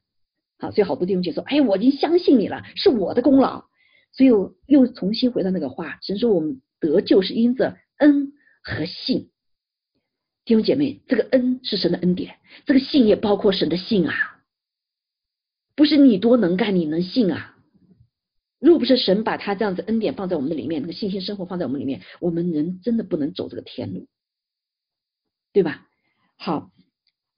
[0.59, 3.65] 好，所以好多弟兄姐说，哎，我已经相信你了，是我的功劳。
[4.13, 4.31] 所以
[4.67, 8.33] 又重新回到那个话，神说我们得救是因着恩
[8.63, 9.31] 和信。
[10.45, 14.15] 弟兄姐妹，这个恩是神的恩典，这个信也包括神的信啊，
[15.75, 17.57] 不是你多能干你能信啊。
[18.61, 24.07] 若不是神把他这样子恩典放在我们的里面，那个信心生活放在我们里面，我们人真的不能走这个天路，
[25.53, 25.87] 对吧？
[26.39, 26.71] 好。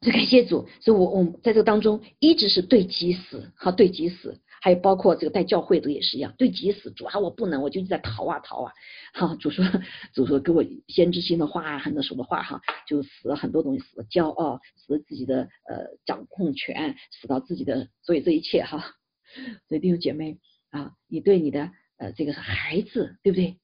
[0.01, 6.90] 所以感谢主，所以我我在这个当中一直是对己死，好对己死，还有包括这个带教会的也是一样，对己死。
[6.90, 8.72] 主啊，我不能，我就一直在逃啊逃啊。
[9.14, 9.64] 哈，主说
[10.12, 18.94] 主说给我先知性的话啊，很多说的话哈，就死了很多东西，死了骄傲，死了自己的呃掌控权，死到自己的，所以这一切哈。
[19.68, 20.38] 所以弟兄姐妹
[20.70, 23.59] 啊，你对你的呃这个孩子，对不对？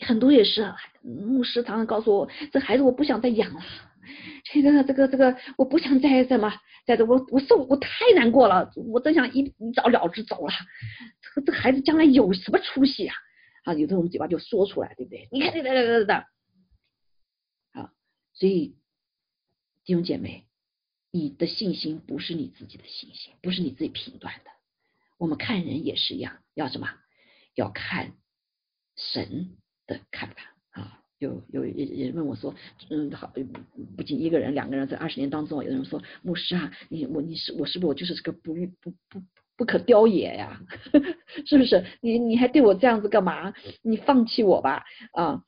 [0.00, 3.62] 很多也是牧师常常告诉我，这孩子我不想再养了。
[4.44, 6.52] 这个这个这个，我不想再怎么，
[6.86, 10.52] 在这我我受我太难过了，我真想一一早了之走了。
[11.20, 13.14] 这个这孩子将来有什么出息啊？
[13.64, 15.28] 啊，有的人嘴巴就说出来，对不对？
[15.30, 16.12] 你看，这这这这，
[17.72, 17.92] 啊，
[18.34, 18.76] 所以
[19.84, 20.46] 弟兄姐妹，
[21.10, 24.50] 你的信心不是你自己的信心，不是你自己评断的。
[25.18, 26.88] 我们看人也是一样，要什么？
[27.54, 28.14] 要看
[28.96, 30.31] 神的看
[31.22, 31.42] 有。
[31.48, 32.54] 有也也问我说，
[32.90, 33.32] 嗯，好，
[33.96, 39.22] 不仅一个人，两个人在二十年当中，有人说，牧师啊，你我你是我是不是我就是这个不不不
[39.56, 40.60] 不可雕也呀？
[41.46, 41.84] 是不是？
[42.00, 43.54] 你你还对我这样子干嘛？
[43.82, 45.44] 你放弃我吧啊！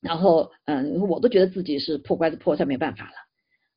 [0.00, 3.12] 然后嗯，我都觉得自己是破罐子破摔，没办法了。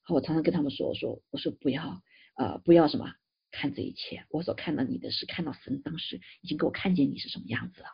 [0.10, 2.02] 我常常跟他们说，我说我说不要
[2.36, 3.14] 啊，不要什么
[3.52, 7.88] 看这一切，我所看到你的是看到神当时已经给我看见你是什么样子了，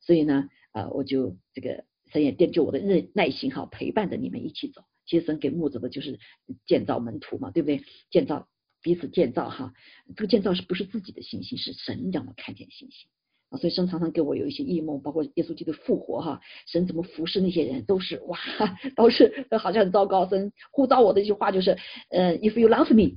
[0.00, 1.84] 所以呢，呃，我就这个。
[2.12, 4.82] 神也奠就我的耐耐心哈，陪伴着你们一起走。
[5.06, 6.18] 其实神给牧者的就是
[6.66, 7.82] 建造门徒嘛，对不对？
[8.10, 8.46] 建造
[8.82, 9.72] 彼此建造哈，
[10.16, 11.56] 这个建造是不是自己的信心？
[11.58, 13.08] 是神让我看见信心
[13.50, 13.58] 啊。
[13.58, 18.38] 所以神常常给我有一些异梦，包括耶稣基督复活哈，神怎么服侍那些人，都是哇，
[18.96, 20.28] 都是好像很糟糕。
[20.28, 21.78] 神呼召我的一句话就是，
[22.10, 23.16] 呃，If you love me,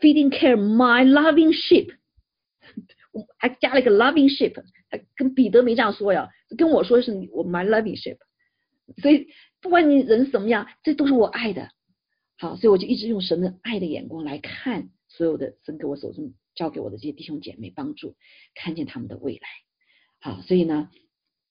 [0.00, 1.96] feeding care my loving sheep，
[3.36, 4.54] 还加了一个 loving sheep，
[5.16, 6.30] 跟彼得没这样说呀。
[6.56, 8.18] 跟我说是我 my loving ship，
[9.02, 9.28] 所以
[9.60, 11.70] 不管你人什么样，这都是我爱的。
[12.36, 18.16] 好，所以我就一直用神的爱的眼光来看所有的神给我手中交给我的这些弟兄姐妹，帮助
[18.54, 19.48] 看见他们的未来。
[20.20, 20.90] 好，所以呢，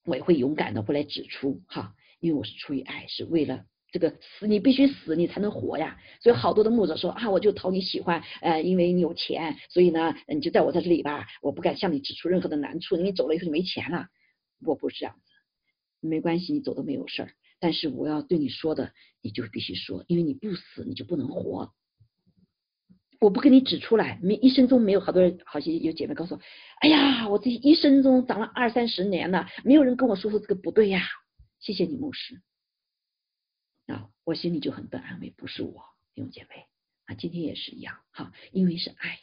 [0.05, 5.97] 我也会勇敢的不来指出哈，因为我是出于爱，是为了这个死，你必须死，你才能活呀。
[6.19, 14.07] 所以好多的牧者说啊，我就讨你喜欢，呃，因为你有钱，所以呢，你就在我在这里吧，我不敢向你指出任何的难处，你走了以后就没钱了。
[14.65, 17.31] 我不是这样子，没关系，你走都没有事儿。
[17.59, 18.91] 但是我要对你说的，
[19.21, 21.71] 你就必须说，因为你不死，你就不能活。
[23.21, 26.41] 我不跟你指出来，没一生中没有好多人，好些有姐妹告诉我，
[26.81, 31.03] 哎呀，我这一生中长了二三十年了，没有人跟我说说这个不对呀。
[31.59, 32.41] 谢谢你，牧师。
[33.87, 36.65] 啊，我心里就很得安慰，不是我，弟兄姐妹
[37.05, 39.19] 啊，今天也是一样，哈，因为是爱。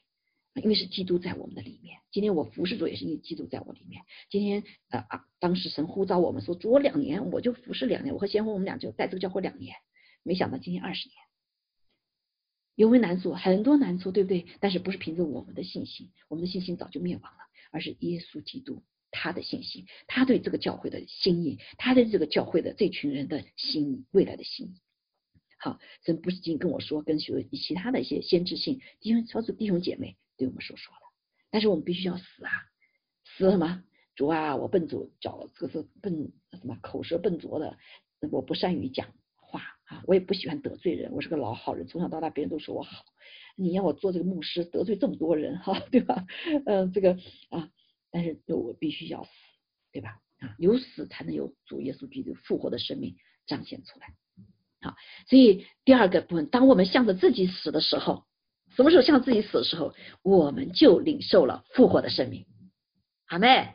[0.57, 4.03] 因为是基督在我们的里面，今天我服侍主也是因为基督在我里面。
[4.29, 8.13] 今天呃啊，当时神呼召我们说，主我两年，我就服侍两年。
[8.13, 9.77] 我和先锋我们俩就在这个教会两年，
[10.25, 11.17] 没想到今天二十年，
[12.75, 13.33] 有没有难处？
[13.33, 14.45] 很多难处，对不对？
[14.59, 17.39] 但是不是凭着我们的信心，我们的信心早就灭亡了，
[17.71, 24.81] 而是耶稣基督他的信心，他对这个教会的心意，他对这个教会的这群人的心意，未来的心意。
[25.59, 30.17] 好，神不是仅跟我说，跟许多其他的一些先知性弟兄、超出弟兄姐妹。
[30.39, 31.01] 对我们所说的，
[31.51, 32.51] 但是我们必须要死啊！
[33.27, 33.85] 死什么？
[34.15, 36.79] 主啊，我笨拙，脚这个是笨什么？
[36.81, 37.77] 口舌笨拙的，
[38.31, 40.03] 我不善于讲话啊！
[40.07, 43.05] 我也不喜欢得罪人，我是个老好人，从小到大别人都说我好。
[43.55, 46.25] 你要我做这个牧师，得罪这么多人哈，对吧？
[46.65, 47.19] 嗯，这个
[47.51, 47.71] 啊，
[48.11, 49.31] 但是就我必须要死，
[49.93, 50.21] 对吧？
[50.39, 54.15] 啊，有死才能有主耶稣基督复活的生命彰显出来。
[54.83, 54.97] 好，
[55.29, 58.25] 所以第二个部分，当我们向着自己死的时候。
[58.77, 62.47] 什么时候向自己死的时候，我们就领受了复活的生命。
[63.27, 63.75] 阿妹，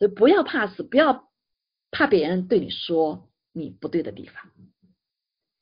[0.00, 1.30] 所以不要怕死，不要
[1.92, 4.50] 怕别人对你说你不对的地方。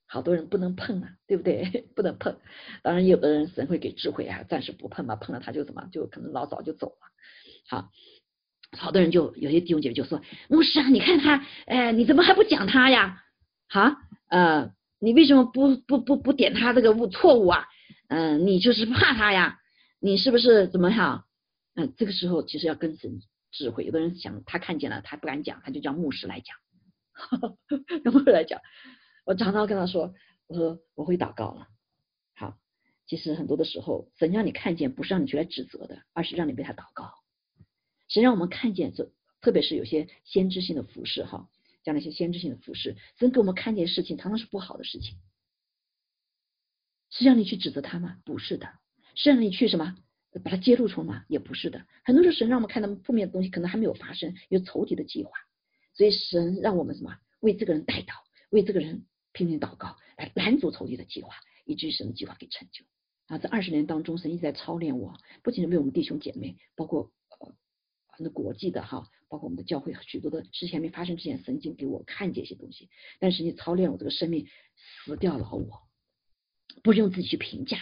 [0.07, 1.86] 好多人不能碰啊，对不对？
[1.94, 2.40] 不能碰。
[2.82, 7.12] 当然，有的人神会给智慧啊，暂时不碰嘛，碰了他就怎么，就可能老早就走了。
[7.68, 7.90] 好，
[8.76, 13.22] 好多人就有些弟兄姐妹就说：“牧师啊，你看他，哎，你怎么还不讲他呀？
[13.68, 13.96] 哈，
[14.28, 17.66] 呃，你为什么不不不不点他这个误错误啊？
[18.08, 19.58] 嗯，你就是怕他呀？
[19.98, 21.24] 你是不是怎么样？
[21.74, 23.84] 嗯，这个时候其实要跟神智慧。
[23.84, 26.56] 有的人想他看见了，他不敢讲，他就叫牧师来讲，
[28.04, 28.60] 让牧师来讲。
[29.24, 30.14] 我常常跟他说
[30.46, 31.66] ：“我说我会祷告了。”
[32.36, 32.56] 好，
[33.08, 37.12] 其实很多的时候，神让你看见，不是让你去来指责的，而是让你为他祷告。
[38.09, 41.48] 神让我们看见，这特别是有些先知性的服饰，哈，
[41.82, 45.18] 讲那些先知性的服饰，神给我们看见事情，常常是不好的事情，
[47.11, 48.18] 是让你去指责他吗？
[48.24, 48.68] 不是的，
[49.14, 49.96] 是让你去什么
[50.44, 51.24] 把它揭露出来吗？
[51.28, 51.86] 也不是的。
[52.04, 55.30] 很多时候，神让我们看到负面的东西，可能还没有发生，有仇敌的计划，
[55.94, 58.14] 所以神让我们什么为这个人代祷，
[58.50, 59.07] 为这个人。
[59.32, 61.34] 拼命祷告，来拦阻仇敌的计划，
[61.66, 62.86] 以至于神的计划给成就
[63.26, 63.36] 啊！
[63.36, 67.12] 在二十年当中，神一直在操练我，不仅是为我们弟兄姐妹，包括
[68.16, 72.88] 很多国际的哈，包括我们的教会，许多的事情还没发生之前，神经给我看见一些东西。
[73.20, 74.46] 但是你操练我这个生命，
[75.04, 75.82] 死掉了我，
[76.82, 77.78] 不是用自己去评价，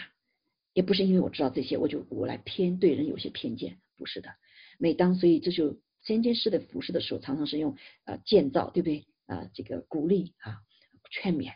[0.73, 4.29] 也不是因为我知道这些，我就我来偏对人有些偏见，不是的。
[4.77, 9.49] 每当所以这就先天师的服饰的时候，常常是用呃建造，对不对啊？
[9.53, 10.61] 这个鼓励啊。
[11.11, 11.53] 劝勉，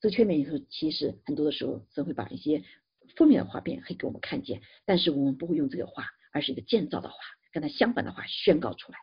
[0.00, 2.62] 这个劝勉以后，其实很多的时候，神会把一些
[3.16, 7.16] 负面的话变会给我们看见，但是我们不会用这个话，而是一个建造的话，
[7.52, 8.98] 跟他相反的话宣告出来。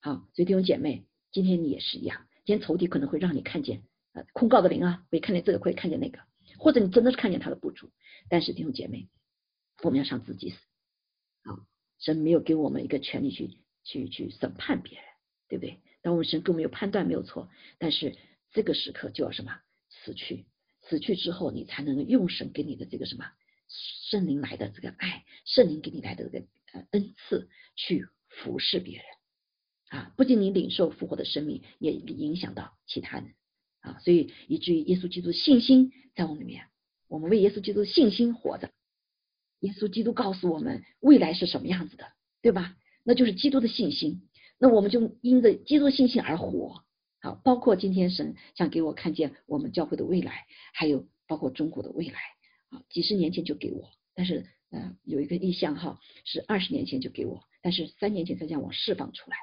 [0.00, 6.20] 好，所以弟兄姐妹，今天你也是一样，今天仇敌可能会让你看见呃控告的灵啊，会看见这个，会看见那个，
[6.58, 7.90] 或者你真的是看见他的不足，
[8.28, 9.08] 但是弟兄姐妹，
[9.82, 10.56] 我们要上自己死。
[11.44, 11.58] 好，
[11.98, 15.04] 神没有给我们一个权利去去去审判别人，
[15.48, 15.80] 对不对？
[16.02, 17.48] 当我们神给我们有判断没有错，
[17.78, 18.16] 但是。
[18.52, 19.60] 这个时刻就要什么
[19.90, 20.46] 死去，
[20.80, 23.26] 死去之后，你才能用神给你的这个什么
[24.08, 26.46] 圣灵来的这个爱，圣灵给你来的这个
[26.90, 29.04] 恩赐去服侍别人
[29.88, 30.12] 啊！
[30.16, 33.34] 不仅你领受复活的生命，也影响到其他人
[33.80, 33.98] 啊！
[34.00, 36.66] 所以以至于耶稣基督信心在我们里面，
[37.08, 38.70] 我们为耶稣基督信心活着。
[39.60, 42.12] 耶稣基督告诉我们未来是什么样子的，
[42.42, 42.76] 对吧？
[43.04, 46.84] 那就是基督的信心，那我们就因着基督信心而活。
[47.20, 52.18] 好，包括今天神想给我看见我们教会的未来，还有包括中国的未来
[52.68, 59.36] 啊，几十年前就给我，但是呃有一个意向哈，是二十年前就给我，但是三年前才将我释放出来。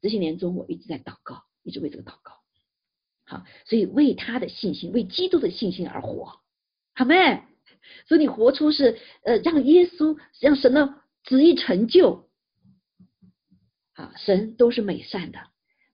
[0.00, 2.32] 这些年中我一直在祷告，一直为这个祷告。
[3.24, 6.40] 好，所以为他的信心，为基督的信心而活，
[6.94, 7.42] 好没？
[8.06, 10.94] 所以你活出是呃让耶稣让神的
[11.24, 12.28] 旨意成就
[13.94, 15.38] 啊，神都是美善的。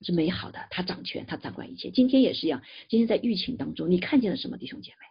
[0.04, 1.92] 是美好的，他掌权，他掌管一切。
[1.92, 5.06] 今天也是一样，今天在疫情当中，你看见了什么，弟兄姐妹？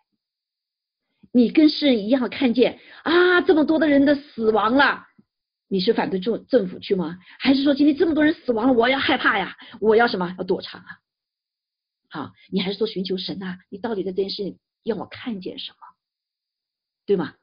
[1.32, 5.06] 你跟世人一样看见啊，这么多的人的死亡了，
[5.68, 7.18] 你是反对政政府去吗？
[7.40, 9.56] 还是说今天这么多人死亡了，我要害怕呀？
[9.80, 10.36] 我要什么？
[10.38, 10.88] 要躲藏啊？
[12.10, 13.58] 好，你还是说寻求神呐？
[13.70, 15.78] 你到底在这件事情让我看见什么？
[17.06, 17.36] 对吗？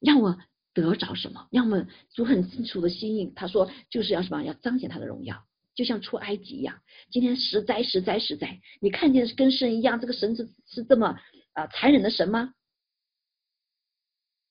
[0.00, 0.38] 让我
[0.72, 1.48] 得着什么？
[1.50, 4.42] 让我们主很清楚的心意，他说就是要什么？
[4.42, 5.44] 要彰显他的荣耀。
[5.74, 6.80] 就像出埃及一样，
[7.10, 11.18] 今天实在实在实在，你看见跟神一样，这个神是是这么
[11.52, 12.54] 啊残忍的神吗？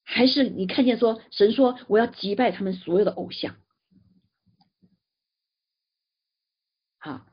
[0.05, 3.57] 还是你看见说神说我要击败他们所有的偶像？
[6.99, 7.27] 啊，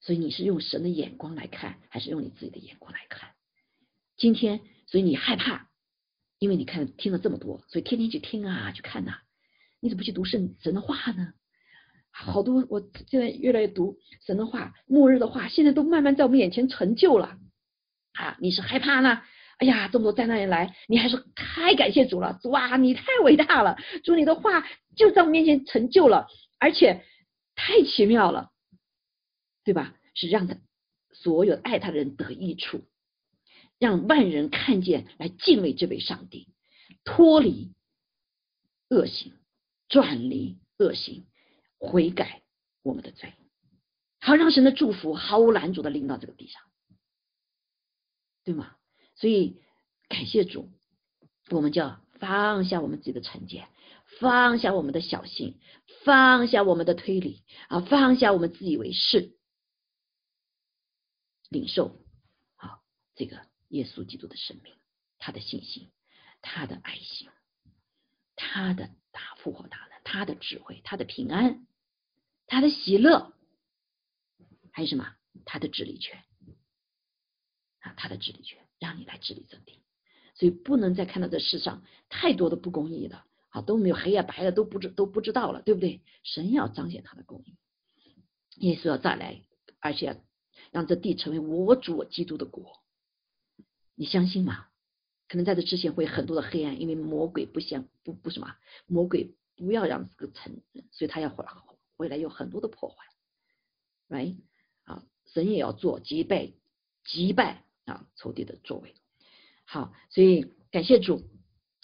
[0.00, 3.30] 所以你是用神的眼光来看，还是用你自己的眼光来看？
[4.16, 5.68] 今天，所以你害怕，
[6.38, 9.18] 因为你看听了这么多，所以天天去听啊，去看呐，
[9.80, 11.32] 你怎么不去读圣神的话呢？
[12.10, 17.38] 好多，我现在越来越读神的话，末日的话，现在都慢慢在我们眼前成就了
[18.14, 18.38] 啊！
[18.40, 19.22] 你是害怕呢？
[19.58, 23.76] 哎呀，这么多灾难来，你还是太感谢主了，哇，你太伟大了！
[24.04, 26.28] 主，你的话就在我面前成就了，
[26.58, 27.04] 而且
[27.54, 28.50] 太奇妙了，
[29.64, 29.94] 对吧？
[30.14, 30.56] 是让他
[31.12, 32.84] 所有爱他的人得益处，
[33.78, 36.48] 让万人看见来敬畏这位上帝，
[37.04, 37.72] 脱离
[38.88, 39.32] 恶行，
[39.88, 41.26] 转离恶行。
[41.78, 42.42] 悔改
[42.82, 43.34] 我们的罪，
[44.18, 46.62] 好让神的祝福毫无拦阻的临到这个地上，
[48.44, 48.75] 对吗？
[49.16, 49.60] 所以
[50.08, 50.70] 感谢主，
[51.50, 53.68] 我们就要放下我们自己的成见，
[54.20, 55.58] 放下我们的小心，
[56.04, 59.36] 放下我们的推理啊，放下我们自以为是，
[61.48, 62.04] 领受
[62.56, 64.74] 好这个耶稣基督的生命，
[65.18, 65.90] 他的信心，
[66.40, 67.28] 他的爱心，
[68.36, 71.66] 他的大复活大能，他的智慧，他的平安。
[72.48, 73.32] 他的喜乐，
[74.70, 75.16] 还有什么？
[75.44, 76.22] 他的治理权
[77.80, 79.80] 啊，他的治理权，让你来治理这地。
[80.34, 86.02] 所以不能再看到这世上太多的不公义的啊，都没有黑啊白的都不知都不知道了，对不对？
[86.22, 87.56] 神要彰显他的公义，
[88.56, 89.42] 耶稣要再来，
[89.80, 90.20] 而且
[90.72, 92.82] 让这地成为我主我基督的国。
[93.94, 94.66] 你相信吗？
[95.28, 98.54] 可能在这之前会很多的黑暗，因为魔鬼不相不不什么，
[98.86, 100.60] 魔鬼不要让这个城，
[100.92, 101.50] 所以他要回来
[101.96, 103.06] 回来有很多的破坏
[104.08, 104.36] ，right
[104.84, 105.02] 啊，
[105.32, 106.52] 神也要做击败
[107.04, 108.94] 击败啊仇敌的作为。
[109.64, 111.22] 好，所以感谢主。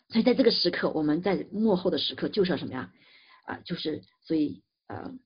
[0.09, 2.93] 所以在这个时刻，我们在幕后的时刻就是要什么呀？
[3.47, 5.19] 啊，就是所以呃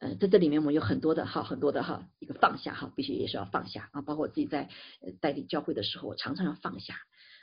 [0.00, 4.00] 呃，在这里面我们有很多的哈，很多的哈，一个放下哈，必须也是要放下啊。
[4.00, 4.70] 包括我自己在
[5.20, 6.94] 带领教会的时候，我常常要放下。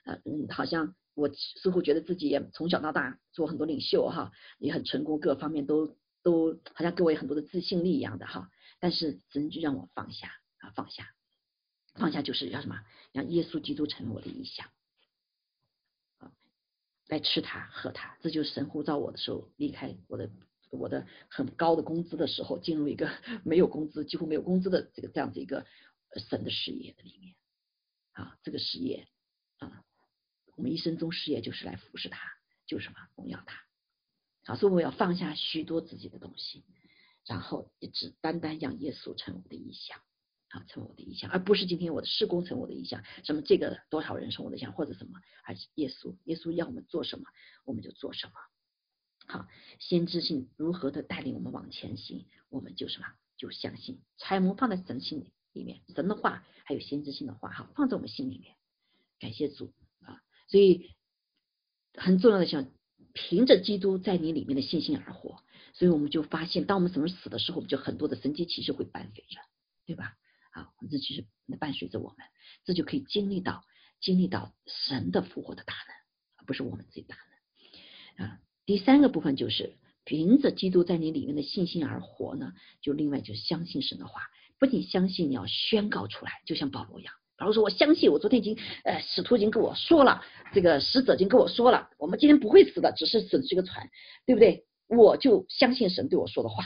[0.04, 8.50] 呃嗯，好像我似乎觉得自己也从小到大做很多领袖哈，也很成功，各方面都都好像给我很多的自信力一样的哈。
[8.80, 11.06] 但是神就让我放下啊，放下。
[11.94, 12.84] 放下就是要什么？
[13.12, 14.70] 让耶稣基督成为我的意象，
[16.20, 16.32] 啊，
[17.08, 20.30] 来吃它喝它，这就是神呼召我的时候，离开我的
[20.70, 23.12] 我的很高的工资的时候，进入一个
[23.44, 25.66] 没有工资、几乎没有工资的这个这样子一个
[26.30, 27.36] 神的事业的里面，
[28.14, 29.10] 啊，这个事业
[29.58, 29.84] 啊，
[30.56, 32.32] 我们一生中事业就是来服侍他，
[32.66, 36.64] 就是什么荣耀他，啊，所以我要放下许多自己的东西，
[37.26, 40.02] 然后一直单单让耶稣成为我的意象。
[40.52, 47.26] 啊，成为我的意象，而不是今天我的施工成我的意象，什么这个多少人成我的意象，或者什么，还是耶稣，耶稣要我们做什么，
[47.64, 48.34] 我们就做什么。
[49.28, 49.48] 好，
[49.80, 53.06] 先知性如何的带领我们往前行，我们就什么，
[53.38, 58.56] 就相信，揣摩放在神心里面，神的话还有先知性的话，哈，放在我们心里面。
[59.20, 59.72] 感谢主
[60.02, 60.96] 啊，所以
[61.94, 62.68] 很重要的想
[63.14, 65.44] 凭着基督在你里面的信心而活，
[65.74, 69.40] 所以我们就发现，当我们什么死的时候，我们就很多的神迹奇事会伴随着，
[69.86, 70.18] 对吧？
[70.52, 71.26] 啊，这其实
[71.60, 72.18] 伴随着我们，
[72.64, 73.64] 这就可以经历到
[74.00, 75.96] 经历到神的复活的大能，
[76.38, 77.16] 而不是我们自己大
[78.18, 78.40] 能啊。
[78.66, 84.22] 第三个部分就是凭着基督在你里面的信心而活呢，就另外就相信神的话，
[84.60, 87.14] 不仅相信，你要宣告出来，就像保罗一样。
[87.38, 90.24] 保罗说：“我相信，我昨天已经呃使徒已经跟我说了，
[90.54, 93.90] 这个使者已经跟我说了，我们今天不会死的，只是损失一个船，
[94.28, 94.66] 对不对？
[94.88, 96.66] 我就相信神对我说的话，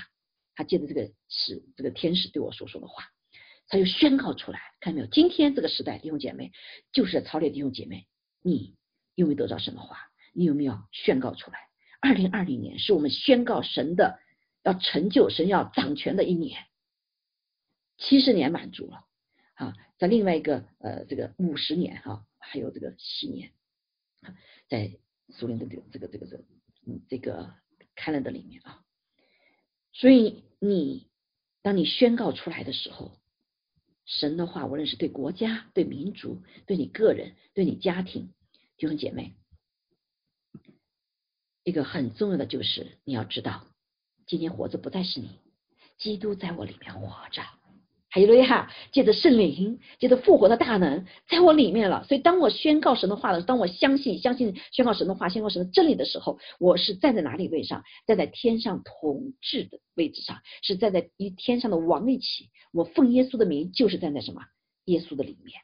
[0.53, 3.05] 他借着这个使这个天使对我所说的话。”
[3.67, 5.07] 他就宣告出来，看到没有？
[5.07, 6.51] 今天这个时代，弟兄姐妹，
[6.91, 8.05] 就是操练弟兄姐妹，
[8.43, 8.75] 你
[9.15, 10.11] 有没有得到神的话？
[10.33, 11.57] 你有没有宣告出来？
[11.99, 14.19] 二零二零年是我们宣告神的
[14.63, 16.63] 要成就、神要掌权的一年。
[17.97, 19.05] 七十年满足了
[19.55, 23.51] 啊，在另外一个呃这个五十年哈，还有这个七年，
[24.67, 24.91] 在
[25.29, 26.37] 苏联的这个这个这个这
[26.85, 27.51] 嗯这个
[27.95, 28.83] calendar 里面啊，
[29.91, 31.09] 所以你
[31.63, 33.17] 当你宣告出来的时候。
[34.05, 38.33] 神的话，无论是对国家、对民族、对你个人、对你家庭，
[38.77, 39.33] 弟兄姐妹，
[41.63, 43.65] 一个很重要的就是你要知道，
[44.27, 45.29] 今天活着不再是你，
[45.97, 47.41] 基督在我里面活着。
[48.15, 48.71] 哈利路亚！
[48.93, 52.01] 借着圣灵，借着复活的大能，在我里面了。
[52.05, 57.83] 所以，当我宣告神的话的时候，当我相信、相信宣告神的话、宣告神的真理的时候，我是站在哪里位上？
[58.07, 62.47] 站在天上统治的位置上，是站在与天上的王一起。
[62.71, 64.43] 我奉耶稣的名，就是站在什么？
[64.85, 65.59] 耶稣的里面。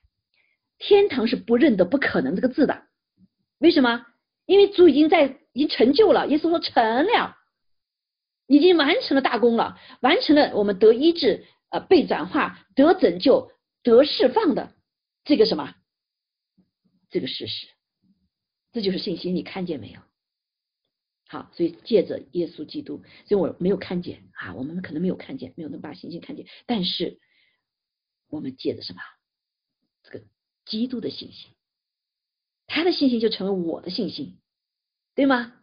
[0.77, 2.83] 天堂是不认得“不可能”这个字的。
[3.59, 4.05] 为什么？
[4.45, 6.27] 因为主已经在，已经成就了。
[6.27, 7.37] 耶稣说：“成了，
[8.47, 13.51] 已经完成了大功了，完成了我们得医治。”呃，被转化、得拯救、
[13.81, 14.75] 得释放的
[15.23, 15.73] 这个什么，
[17.09, 17.67] 这个事实，
[18.71, 19.35] 这就是信心。
[19.35, 20.01] 你看见没有？
[21.27, 27.19] 好，所以借着耶稣基督，所以我没有看见啊，我们可能没有看见，没有能把信心看见，但是
[28.27, 29.01] 我们借着什么？
[30.03, 30.25] 这个
[30.65, 31.51] 基督的信心，
[32.67, 34.41] 他的信心就成为我的信心，
[35.15, 35.57] 对吗？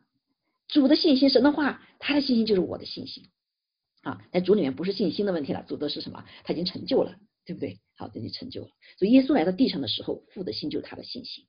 [0.68, 3.30] 主的信心，神的话，他的信心就是我的信心。
[4.02, 6.24] 啊，在主里面不是信心的问题了，主的是什么？
[6.44, 7.80] 他已经成就了，对不对？
[7.96, 8.68] 好，已经成就了。
[8.96, 11.44] 所以耶稣来到地上的时候，父的心就是他的信心。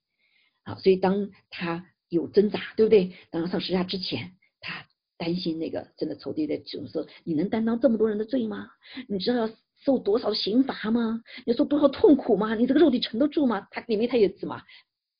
[0.64, 3.12] 好，所以当他有挣扎，对不对？
[3.30, 4.86] 当他上十字架之前，他
[5.16, 8.68] 担心那个真的仇敌的角色，你能担当这么多人的罪吗？
[9.08, 11.22] 你知道要受多少刑罚吗？
[11.46, 12.56] 你受多少痛苦吗？
[12.56, 13.68] 你这个肉体承得住吗？
[13.70, 14.60] 他里面他也什么？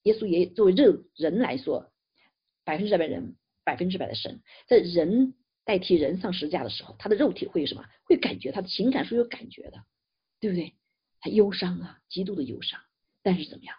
[0.02, 1.92] 耶稣也作为肉人来说，
[2.64, 5.34] 百分之百的人，百分之百的神，在人。
[5.70, 7.88] 代替人上十字架的时候，他的肉体会有什么？
[8.02, 9.84] 会感觉他的情感是有感觉的，
[10.40, 10.74] 对不对？
[11.20, 12.82] 他忧伤啊，极度的忧伤。
[13.22, 13.76] 但是怎么样？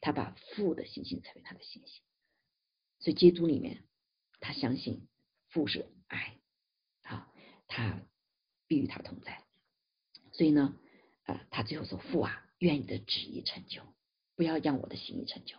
[0.00, 2.00] 他把父的信心成为他的信心。
[3.00, 3.82] 所以基督里面，
[4.38, 5.08] 他相信
[5.48, 6.38] 父是爱，
[7.02, 7.28] 啊，
[7.66, 8.00] 他
[8.68, 9.42] 必与他同在。
[10.30, 10.78] 所以呢，
[11.24, 13.82] 啊，他最后说：“父啊，愿你的旨意成就，
[14.36, 15.56] 不要让我的心意成就，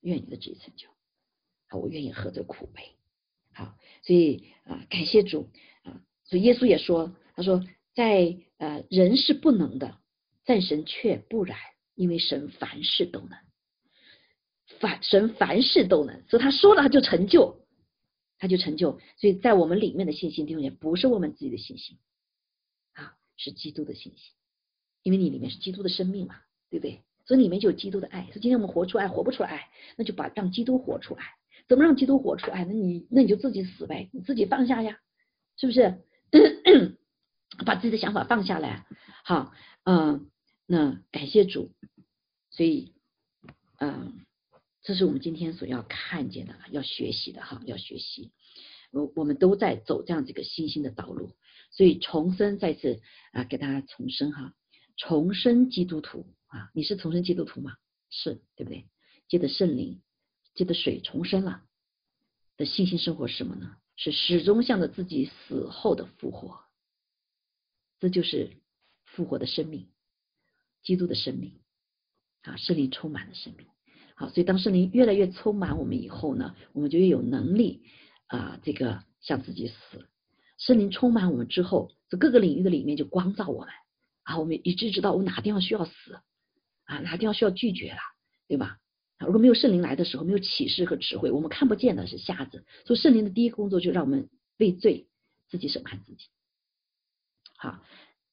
[0.00, 0.90] 愿你的旨意成就。
[1.68, 2.95] 啊，我愿意喝这苦杯。
[3.56, 5.48] 好，所以啊，感谢主
[5.82, 6.02] 啊。
[6.24, 9.98] 所以耶稣也说，他说，在呃人是不能的，
[10.44, 11.58] 但神却不然，
[11.94, 13.30] 因为神凡事都能。”
[14.78, 17.64] 凡神凡事都能，所以他说了他就成就，
[18.36, 19.00] 他就成就。
[19.16, 21.96] 所以在我们里面的信心弟兄姐妹，不是我们自己的信心
[22.92, 24.32] 啊，是基督的信心。
[25.02, 26.36] 因为你里面是基督的生命嘛，
[26.68, 27.00] 对不对？
[27.24, 28.24] 所以里面就有基督的爱。
[28.24, 31.22] 所以今天我们活出爱，活不出来爱，那就把让基督活出来。
[31.68, 32.64] 怎么让基督活出来？
[32.64, 34.98] 那你那你就自己死呗，你自己放下呀，
[35.56, 36.02] 是不是？
[37.64, 38.86] 把自己的想法放下来。
[39.24, 39.52] 好，
[39.84, 40.30] 嗯，
[40.66, 41.72] 那感谢主。
[42.50, 42.92] 所以，
[43.78, 44.20] 嗯。
[44.82, 48.30] 这是我们今天所要看见的，要学习的哈，要学习。
[48.92, 51.32] 我我们都在走这样子一个新兴的道路，
[51.72, 53.00] 所以重生再次
[53.32, 54.54] 啊，给大家重生哈，
[54.96, 57.72] 重生基督徒啊，你是重生基督徒吗？
[58.10, 58.86] 是对不对？
[59.26, 60.00] 借着圣灵，
[60.56, 61.62] 借着水重生了
[62.56, 63.76] 的信心生活是什么呢？
[63.94, 66.60] 是始终向着自己死后的复活，
[67.98, 68.58] 这就是
[69.04, 69.88] 复活的生命，
[70.82, 71.60] 基督的生命
[72.42, 73.66] 啊，圣灵充满的生命。
[74.14, 77.84] 好，所以当圣灵越来越充满我们以后呢，我们就越有能力
[78.26, 80.08] 啊，这个向自己死。
[80.58, 83.72] 圣灵充满我们之后，在各个领域的里面就光照我们
[84.24, 86.20] 啊，我们一直知道我哪个地方需要死
[86.84, 88.00] 啊，哪个地方需要拒绝了，
[88.48, 88.78] 对吧？
[89.18, 92.64] 如果没有圣灵来的时候，没有启示和智慧，我们看不见的是瞎子。
[92.84, 95.06] 所以圣灵的第一个工作就让我们畏罪，
[95.48, 96.26] 自己审判自己。
[97.56, 97.82] 好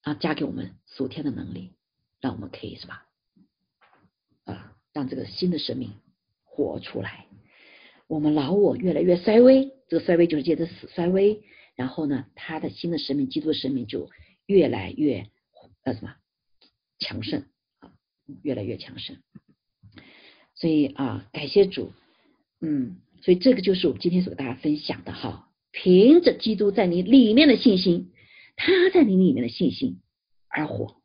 [0.01, 1.71] 啊，加给我们属天的能力，
[2.19, 3.07] 让我们可以是吧？
[4.45, 4.69] 啊。
[4.93, 5.91] 让这个新的生命
[6.43, 7.25] 活出来，
[8.05, 11.41] 我们老我越来越衰微，这个衰微就是借着死衰微，
[11.73, 14.11] 然后呢，他的新的生命，基督的生命就
[14.45, 15.31] 越来越
[15.81, 16.15] 呃什么
[16.99, 17.43] 强盛
[17.79, 17.91] 啊，
[18.43, 19.17] 越来越强盛。
[20.55, 21.91] 所以啊，感谢主，
[22.61, 28.11] 嗯，所以这个就是我们今天所给大家分享的哈，凭着基督在你里面的信心，
[28.55, 29.99] 他在你里面的信心
[30.47, 30.97] 而活，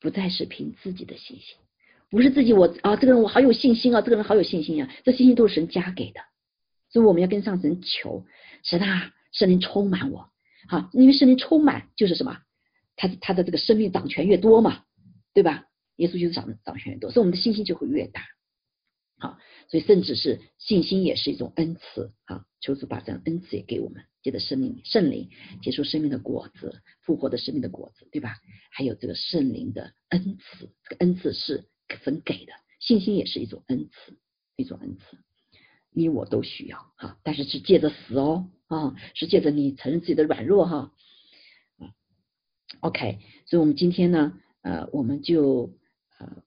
[0.00, 1.56] 不再是凭自己的信心。
[2.10, 6.20] 不是自己我啊，这个人我好有信心啊，这个人好有信心呀，这信心都是神加给的，
[6.90, 8.24] 所以我们要跟上神求，
[8.62, 10.30] 神啊，圣灵充满我，
[10.68, 12.38] 好，因为圣灵充满就是什么，
[12.94, 14.84] 他他的这个生命掌权越多嘛，
[15.32, 15.64] 对吧？
[15.96, 18.22] 耶稣就是掌掌权越多，所以我们的信心就会越大，
[19.18, 19.38] 好，
[19.68, 25.30] 所以甚至是信心也是一种恩赐啊，求主把这样恩赐也给我们，借着生命圣灵
[25.62, 28.36] 结出生命的果子，复活的生命的果子，对吧？
[28.70, 31.64] 还有这个圣灵的恩赐，这个恩赐是。
[32.02, 34.18] 神给的信心也是一种恩赐，
[34.56, 35.18] 一种恩赐，
[35.90, 40.92] 你我都需要哈，但是是借着死哦啊，是借着你承认自己的软弱哈
[41.78, 41.92] 啊
[42.80, 44.32] ，OK，所以我们今天呢，
[44.62, 45.72] 呃，我们就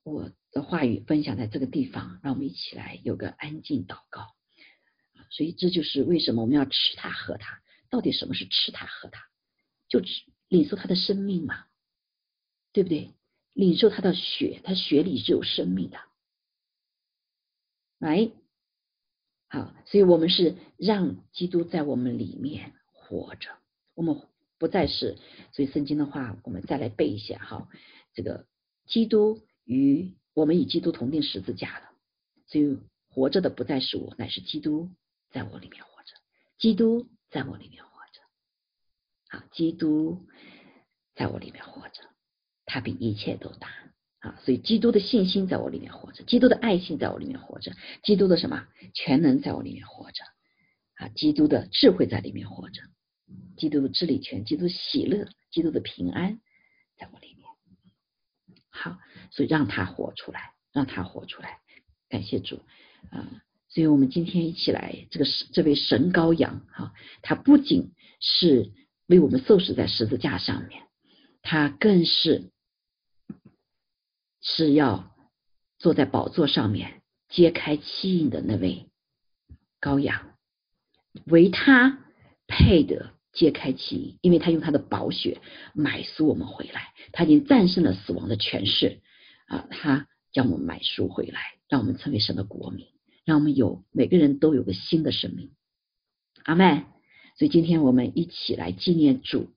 [0.03, 4.35] 我的话语分享在这个地方，让我们一起来有个安静祷告
[5.29, 9.21] 所以这就是为什么我们要吃它喝它，到底什么是吃它喝它？
[9.87, 11.65] 就吃领受它的生命嘛，
[12.71, 13.13] 对不对？
[13.53, 15.97] 领受他的血，他血里是有生命的，
[17.97, 18.29] 来，
[19.47, 23.57] 好，所以我们是让基督在我们里面活着，
[23.95, 24.21] 我们
[24.59, 25.17] 不再是，
[25.53, 27.67] 所以圣经的话，我们再来背一下哈，
[28.13, 28.45] 这个
[28.85, 31.91] 基督与我们与基督同定十字架了，
[32.47, 34.89] 所以活着的不再是我，乃是基督
[35.29, 36.13] 在我里面活着，
[36.57, 38.21] 基督在我里面活着，
[39.29, 40.25] 好，基督
[41.15, 42.01] 在我里面活着。
[42.69, 43.69] 他比一切都大
[44.19, 44.39] 啊！
[44.43, 47.71] 所以基督的信心在我里面活着，基督的爱心在我里面活着，
[48.03, 50.23] 基督的什么全能在我里面活着
[50.95, 51.07] 啊！
[51.09, 52.81] 基督的智慧在里面活着，
[53.57, 56.41] 基督的治理权，基督喜乐，基督的平安
[56.97, 57.36] 在我里面。
[58.77, 58.97] 好，
[59.31, 61.59] 所以让他活出来，让他活出来。
[62.09, 62.61] 感谢主
[63.09, 63.43] 啊！
[63.67, 68.71] 所以我们今天一起来，这个这位神羔羊哈，他不仅是
[69.07, 70.83] 为我们受死在十字架上面，
[71.41, 72.51] 他更是。
[74.39, 75.13] 是要
[75.77, 78.87] 坐在宝座上面揭开七印的那位
[79.81, 80.37] 羔羊，
[81.25, 82.05] 为他
[82.47, 85.37] 配得揭开其，因为他用他的宝血
[85.75, 88.99] 买赎我们回来，他已经战胜了死亡的权势
[89.45, 89.67] 啊！
[89.69, 91.39] 他将我们买赎回来，
[91.69, 92.87] 让我们成为神的国民，
[93.25, 95.51] 让我们有每个人都有个新的生命。
[96.45, 96.85] 阿门。
[97.37, 99.51] 所以今天我们一起来纪念主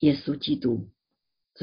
[0.00, 0.90] 耶稣基督。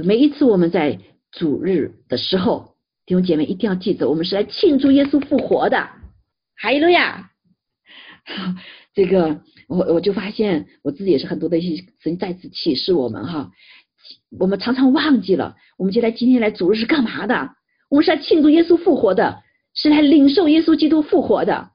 [0.04, 1.00] 每一次我们在
[1.32, 2.76] 主日的时候，
[3.06, 5.78] 弟兄姐妹一定要记得，我们是来庆祝耶稣复活的，
[6.58, 7.30] 哈利路亚！
[8.94, 13.52] 这个我我就发现我自己也是很多的一些神再次启示我们哈，
[14.38, 17.50] 我们常常忘记了，我们就来今天来主日是干嘛的？
[17.90, 19.42] 我们是来庆祝耶稣复活的，
[19.74, 21.72] 是来领受耶稣基督复活的。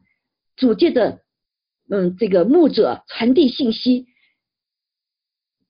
[0.56, 1.20] 主界的
[1.90, 4.06] 嗯，这个牧者传递信息，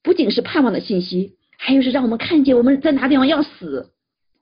[0.03, 3.93] 不仅是盼望的信息，还有是让我们看见我们在哪地方要死。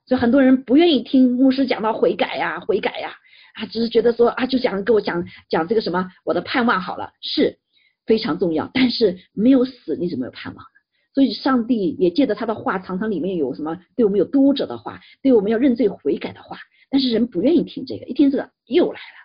[0.05, 3.15] 所以很多人不愿意听牧师讲到悔改呀，悔改呀。
[3.57, 7.57] 啊只是觉得说啊，就讲跟我讲讲这个什么我的盼望好了，是
[8.05, 8.69] 非常重要。
[8.73, 10.69] 但是没有死，你怎么有盼望呢？
[11.13, 16.59] 所以上帝也借着他的话，常常里面有什么对我们有督者的话，对我们要认罪悔改的话。
[16.89, 19.17] 但是人不愿意听这个，一听这个又来了，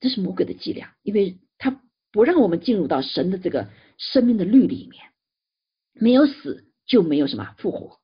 [0.00, 1.80] 这是魔鬼的伎俩，因为他
[2.10, 3.68] 不让我们进入到神的这个
[3.98, 5.04] 生命的律里面，
[5.92, 8.00] 没有死就没有什么复活。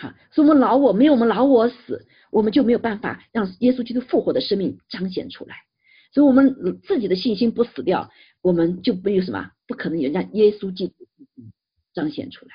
[0.00, 5.56] 好，所以我们老我没有我们老我死，我们就没有办法让耶稣基督复活的生命彰显出来。
[6.12, 8.08] 所以，我们自己的信心不死掉，
[8.40, 10.94] 我们就没有什么不可能有让耶稣基督
[11.92, 12.52] 彰显出来。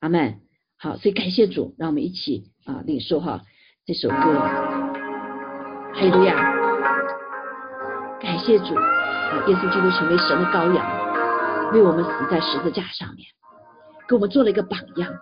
[0.00, 0.40] 阿门。
[0.80, 3.42] 好，所以感谢主，让我们一起啊领受哈
[3.84, 4.16] 这首歌。
[4.16, 6.34] 哈利路亚！
[8.20, 13.26] 感谢主，啊，耶稣基督成为神的羔羊，为我们死在十字架上面，
[14.08, 15.12] 给我们做了一个榜样。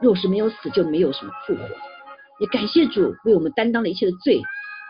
[0.00, 1.60] 若是没有死，就没有什么复活。
[2.40, 4.40] 也感谢主为我们担当了一切的罪，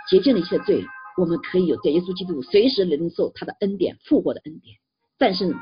[0.09, 0.85] 洁净了一切的罪，
[1.17, 4.77] 我们可以有在耶稣基督随时能受他的恩典，复活的恩典，
[5.19, 5.55] 战胜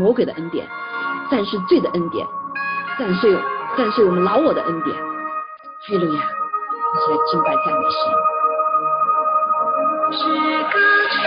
[0.00, 0.66] 魔鬼的恩典，
[1.30, 2.26] 战胜罪的恩典，
[2.98, 3.40] 战胜
[3.76, 4.96] 战胜我们老我的恩典。
[4.96, 5.04] 哈
[5.90, 6.20] 利路亚！
[6.20, 8.00] 一起来敬拜赞美神。
[10.10, 10.18] 至
[10.72, 10.76] 高
[11.14, 11.22] 权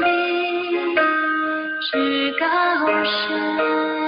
[0.00, 0.96] 柄，
[1.82, 1.92] 至
[2.38, 2.44] 高
[3.04, 3.99] 神。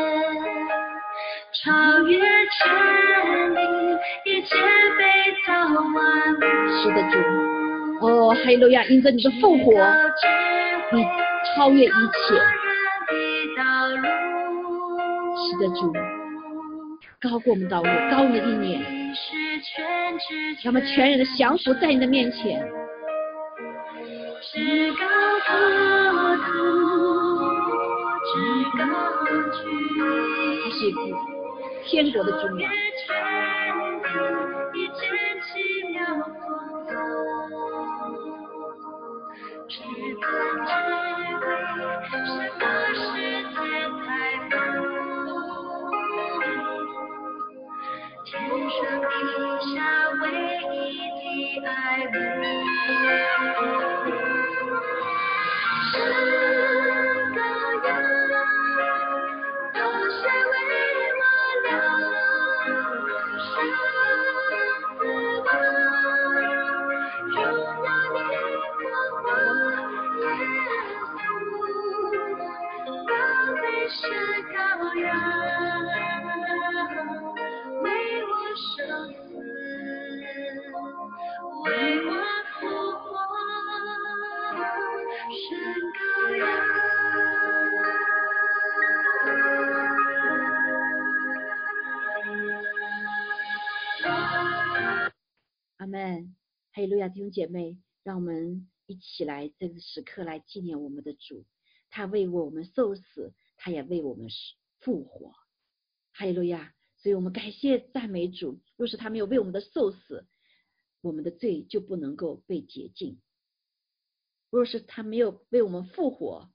[1.64, 1.70] 超
[2.08, 3.58] 越真理，
[4.24, 4.56] 一切
[4.98, 5.02] 被
[5.46, 5.94] 造完。
[6.82, 7.14] 是的，主。
[8.04, 8.82] 哦，哈利路亚！
[8.86, 9.72] 因着你的复活，
[10.92, 11.06] 你
[11.54, 11.94] 超越一切。
[15.36, 15.92] 是的，主。
[17.20, 18.82] 高过我们道路，高你一年。
[20.64, 22.60] 让我们全人的降服在你的面前。
[24.52, 25.06] 至高
[25.46, 25.56] 国
[26.38, 26.50] 度，
[28.26, 28.32] 至
[28.78, 28.82] 高
[29.52, 29.62] 君。
[31.84, 32.70] 天国的君王。
[48.24, 49.06] 天上地
[49.74, 49.76] 下
[50.22, 50.24] 唯
[50.72, 52.12] 一的爱弟
[97.32, 101.44] 姐妹，让我们一起来这个时刻来纪念我们的主，
[101.90, 104.28] 他为我们受死，他也为我们
[104.78, 105.34] 复活。
[106.12, 106.74] 哈利路亚！
[106.98, 108.60] 所以我们感谢赞美主。
[108.76, 110.28] 若是他没有为我们的受死，
[111.00, 113.16] 我们的罪就不能够被洁净；
[114.50, 116.52] 若是他没有为我们复活，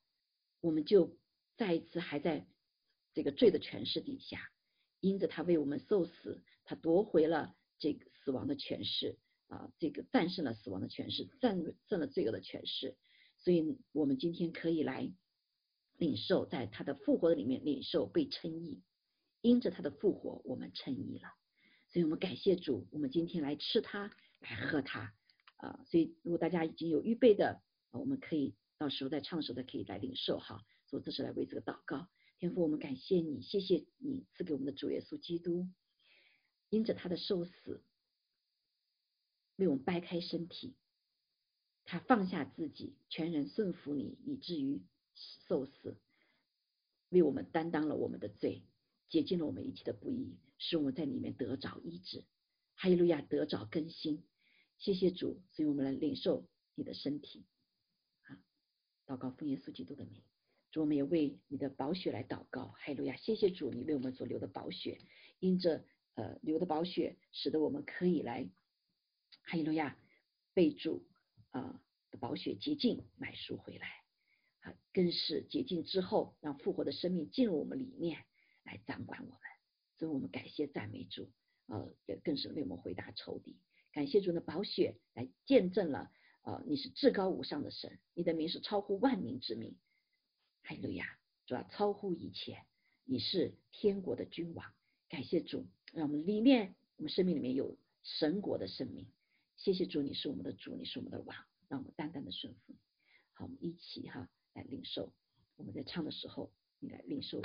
[0.62, 1.18] 我们就
[1.58, 2.48] 再一次还在
[3.14, 4.40] 这个罪的权势底下。
[5.00, 9.20] 因着他为我们受死，他夺回了这个死亡的权势。
[9.48, 12.98] 啊，这个战胜了死亡的权势，战胜了罪恶的权势，
[13.38, 15.10] 所以我们今天可以来
[15.98, 18.84] 领受，在他的复活的里面领受被称义，
[19.42, 21.30] 因着他的复活，我们称义了，
[21.88, 25.14] 所以我们感谢主，我们今天来吃它，来喝它
[25.56, 27.62] 啊，所以如果大家已经有预备的，
[27.92, 35.70] 我们可以到时候在唱的时的可以来领受哈，所以这是来为这个祷告，天父，我们感谢你，谢谢你赐给我们的主耶稣基督，
[36.70, 37.82] 因着他的受死。
[39.58, 40.74] 为我们掰开身体，
[41.84, 44.82] 他放下自己，全人顺服你，以至于
[45.48, 45.98] 受死，
[47.10, 48.62] 为我们担当了我们的罪，
[49.10, 52.24] 洁净了我们一切的不义，使我们在里面得着医治，
[52.76, 54.24] 哈利路亚得着更新。
[54.78, 57.44] 谢谢主，所以我们来领受你的身体。
[58.24, 58.38] 啊，
[59.08, 60.22] 祷告奉耶稣基督的名，
[60.72, 63.16] 主我们也为你的宝血来祷告，哈利路亚。
[63.16, 65.00] 谢谢主，你为我们所流的宝血，
[65.40, 68.48] 因着呃流的宝血，使得我们可以来。
[69.50, 69.98] 哈利路亚，
[70.54, 71.08] 备注
[71.52, 73.88] 啊的宝血洁净买赎回来，
[74.60, 78.26] 啊，更是洁净之后，让复活的生命进入我们里面
[78.64, 79.40] 来掌管我们。
[79.98, 81.32] 所以我们感谢赞美主，
[81.68, 83.58] 呃，也更是为我们回答仇敌。
[83.94, 86.12] 感谢主的宝血来见证了，
[86.44, 89.78] 呃，你是至高无上的神，你的名是超乎万民之名。
[90.64, 92.66] 哈利路亚，主要超乎一切，
[93.06, 94.74] 你是天国的君王。
[95.08, 99.08] 感谢主，让我们里面，我们生命里面有神国的生命。
[99.58, 101.36] 谢谢主，你是我们的主，你是我们的王，
[101.68, 102.76] 让我们淡淡的顺服。
[103.34, 105.12] 好，我们一起哈来领受。
[105.56, 107.42] 我们在唱的时候，你来领受。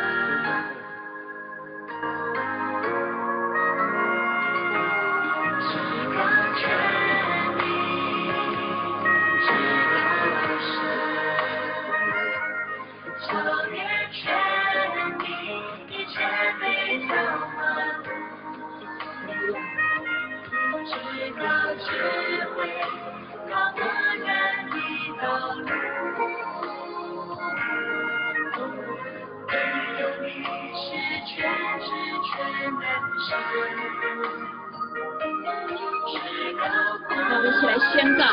[37.28, 38.24] 让我们一起来宣告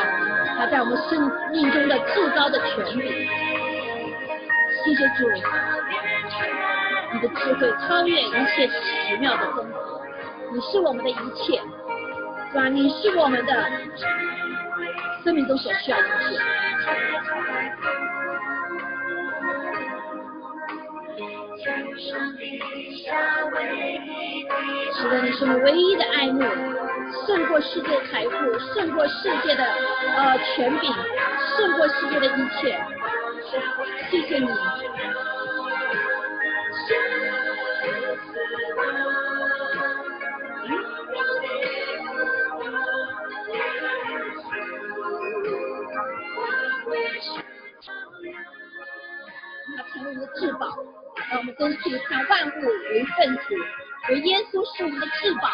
[0.58, 3.02] 他在我们生命中的至高的权柄。
[4.84, 5.28] 谢谢主，
[7.12, 10.00] 你的智慧超越一切奇妙的风格，
[10.52, 11.60] 你是我们的一切，
[12.50, 12.68] 是吧？
[12.68, 13.70] 你是我们的
[15.24, 16.40] 生命中所需要的一切。
[22.00, 22.08] 是
[25.10, 26.40] 的，你是我们唯一的爱慕，
[27.26, 30.90] 胜过世界财富，胜过世界的呃权柄，
[31.56, 32.80] 胜过世界的一切。
[34.10, 34.48] 谢谢你。
[49.76, 50.66] 他成为我们的至宝，
[51.30, 53.54] 让我们珍惜看万物为粪土，
[54.08, 55.48] 为耶稣是我们的至宝。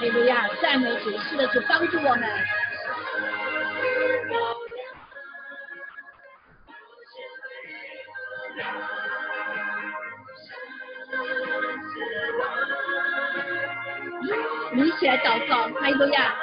[0.00, 2.28] 美利亚，赞美主，是的主帮助我们。
[14.70, 16.34] 我们一起来祷告，哈利路亚！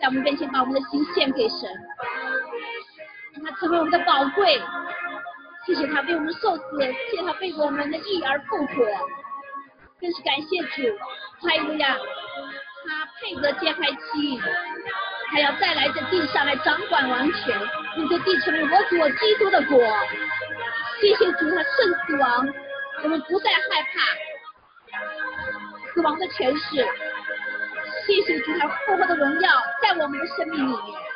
[0.00, 1.70] 在我们面前把我们的心献给神，
[3.34, 4.60] 让他成为我们的宝贵。
[5.64, 6.62] 谢谢他为我们受死，
[7.10, 8.74] 谢谢他为我们的义而复活，
[10.00, 10.98] 更是感谢主，
[11.40, 11.96] 哈利路亚！
[12.84, 14.40] 他配得揭开期，
[15.30, 17.56] 他要再来这地上来掌管王权，
[17.96, 19.78] 用这地成为我主基督的国。
[21.00, 22.48] 谢谢主，他胜死亡，
[23.04, 23.60] 我们不再害
[23.94, 24.00] 怕。
[25.94, 26.84] 死亡的权势，
[28.06, 29.50] 谢谢主，他复活的荣耀
[29.80, 31.11] 在我们的生命里面。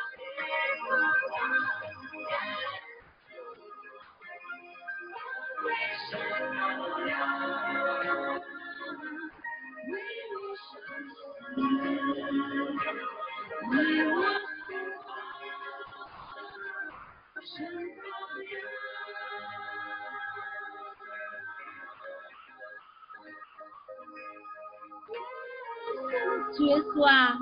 [27.07, 27.37] 啊，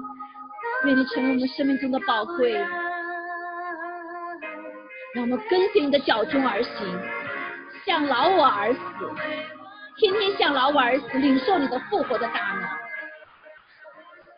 [0.86, 2.54] 愿你成为我们生命中的宝贵，
[5.14, 7.02] 让我们跟随你的脚中而行，
[7.86, 8.80] 向老我而死，
[9.98, 12.62] 天天向老我而死，领受你的复活的大能，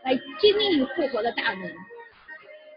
[0.06, 1.70] 来经历你复活的大能，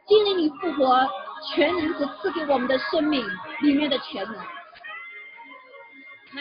[0.09, 1.09] 经历你复活
[1.55, 3.24] 全能所赐给我们的生命
[3.60, 4.35] 里面的全能。
[4.35, 4.43] 哈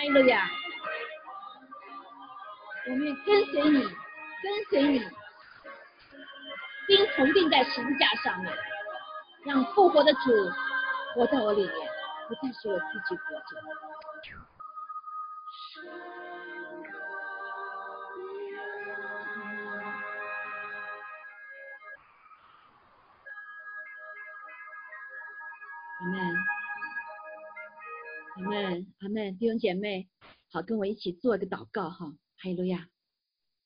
[0.01, 0.49] 利路亚，
[2.87, 5.07] 我们跟随你，跟随你。
[6.89, 8.51] 心重定在十字架上面，
[9.45, 10.19] 让复活的主
[11.13, 11.71] 活在我里面，
[12.27, 13.61] 不再是我自己活着。
[25.99, 26.35] 阿门，
[28.35, 30.09] 阿门，阿门，弟兄姐妹，
[30.51, 32.87] 好，跟我一起做一个祷告哈，哈利路亚。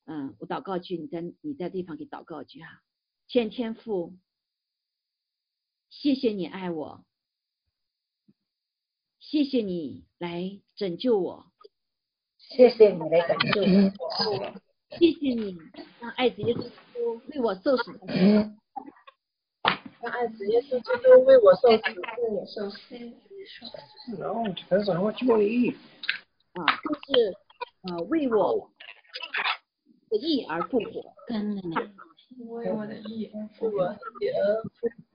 [0.08, 2.82] 嗯，我祷告句，你在你在地方给祷告句哈。
[3.34, 4.14] 天天父，
[5.90, 7.04] 谢谢你爱我，
[9.20, 11.48] 谢谢你来拯救我，
[12.38, 14.54] 谢谢你来拯救我，
[15.00, 15.58] 谢谢你
[16.00, 18.00] 让爱子耶稣基督为我受死，
[20.00, 22.96] 让爱子耶稣基督为我受死，为我受死，
[24.20, 25.76] 然后全什么教义
[26.52, 27.36] 啊，就是
[27.82, 28.72] 呃为我
[30.10, 31.16] 的义而复活。
[31.26, 31.92] 跟着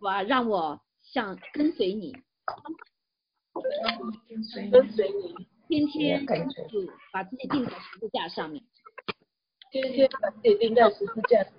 [0.01, 2.17] 我让我想跟随你，
[4.71, 5.35] 跟随你，
[5.69, 6.25] 天天
[7.13, 8.63] 把自己钉在十字架上面，
[9.71, 11.53] 天天把自己钉在十字架上，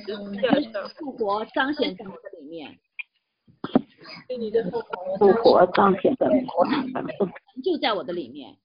[0.00, 2.78] 十字架上，复活彰显在我的里面，
[4.38, 4.80] 你的复
[5.32, 6.32] 活，彰显在我
[6.66, 8.56] 成就在我的里面，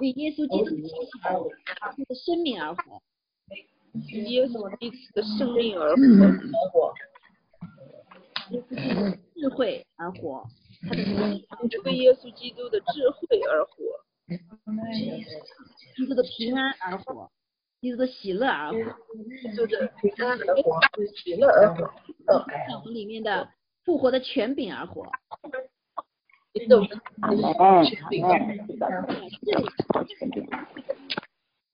[0.00, 3.00] 为耶稣基督的信心而活，他的生命而活。
[4.10, 5.96] 耶稣基督的生命而
[6.70, 6.94] 活，
[9.34, 10.44] 智慧而活，
[10.82, 13.74] 他的为耶稣基督的智慧而活，
[15.96, 17.30] 基督的平安而活，
[17.80, 18.78] 基督的喜乐而活，
[19.40, 20.80] 基督的平安而活，
[21.16, 21.90] 喜乐而活
[22.24, 23.48] 在我们里面的
[23.84, 25.10] 复活的权柄而活。
[27.20, 27.94] 阿门，阿门，是
[30.28, 30.46] 的，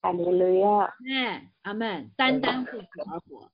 [0.00, 3.50] 哈利路亚，哎，阿门，单单为主而活。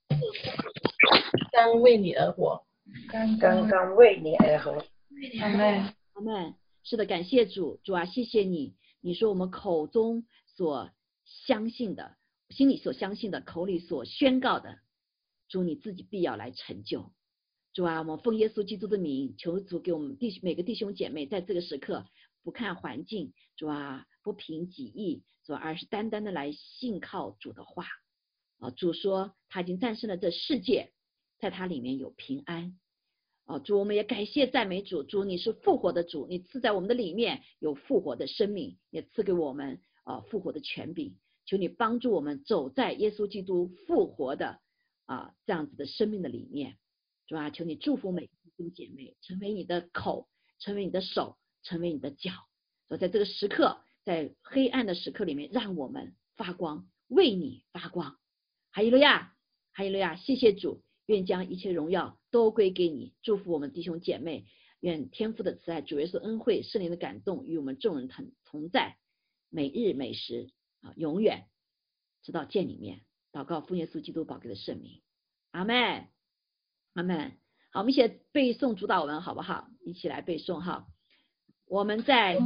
[1.52, 2.64] 单为你而活，
[3.12, 4.72] 单刚刚为你而活，
[5.42, 6.54] 阿门，阿门。
[6.82, 8.74] 是的，感谢主，主啊，谢谢你。
[9.00, 10.90] 你说我们口中所
[11.24, 12.16] 相信的，
[12.48, 14.78] 心里所相信的，口里所宣告的，
[15.48, 17.12] 主你自己必要来成就。
[17.72, 22.04] 主啊，我们奉耶稣基督的名，求主给我们弟每个弟兄姐妹，在这个时刻
[22.42, 27.86] 不看环境，主啊，不凭己意，主而是单单的来信靠主的话。
[28.58, 30.90] 啊，主说他已经战胜了这世界，
[31.38, 32.78] 在他里面有平安。
[33.44, 41.16] 啊，主，我们也感谢赞美主，主你是复活的主，你赐在我们的里面有复活的生命，也赐给我们啊复活的权柄。
[41.46, 44.60] 求你帮助我们走在耶稣基督复活的
[45.06, 46.76] 啊这样子的生命的里面，
[47.30, 50.28] 主啊，求你祝福每个弟兄姐妹，成为你的口，
[50.58, 52.32] 成为你的手，成为你的脚。
[52.88, 58.18] 所在这个时刻，在黑暗的时刻里面，让我们发光，为你发光。
[58.72, 59.32] 哈利路亚，
[59.70, 60.82] 哈利路亚，谢谢主。
[61.06, 64.46] 愿将一切荣耀都归给你，祝福我们弟兄姐妹，
[64.80, 68.96] 愿天父的慈爱、主耶稣恩惠、圣灵的感动与我们众人同同在，
[69.50, 70.50] 每日每时
[70.80, 71.46] 啊，永远
[72.24, 73.02] 直到见你面。
[73.30, 75.00] 祷告奉耶稣基督宝贵的圣名，
[75.52, 76.08] 阿门，
[76.94, 77.32] 阿门。
[77.72, 79.66] 好，我们一起背诵主导文好不好？
[79.84, 80.86] 一起来背诵哈。
[81.68, 82.36] 我们在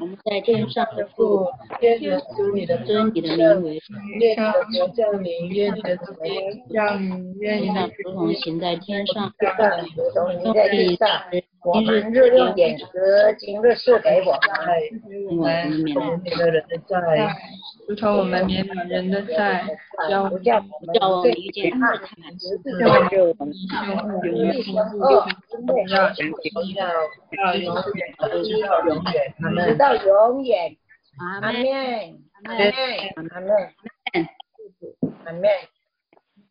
[0.00, 1.46] 我们在天上的父父，，
[1.82, 2.06] 愿你
[2.64, 11.08] 的尊你的名为圣，愿你的国降临，愿你的旨意让你愿意现在如同行在天上，上如同都您在地可以上。
[11.64, 12.86] 我们日用饮食，
[13.38, 14.90] 今日赐给我们，
[15.30, 17.36] 我们免了人的人在，
[17.86, 19.64] 如同我们免了人的债，
[20.10, 20.58] 叫不叫
[20.92, 21.96] 叫我们遇见试探，
[23.08, 23.54] 救我们
[24.24, 24.52] 永远
[25.00, 25.24] 哦，
[25.88, 26.10] 要
[27.30, 29.32] 要永远，直到永远，
[29.64, 30.76] 直到永远，
[31.20, 31.68] 阿阿门，门，
[32.42, 32.66] 阿阿门。
[33.22, 33.50] 门，阿门，
[35.26, 35.44] 阿门。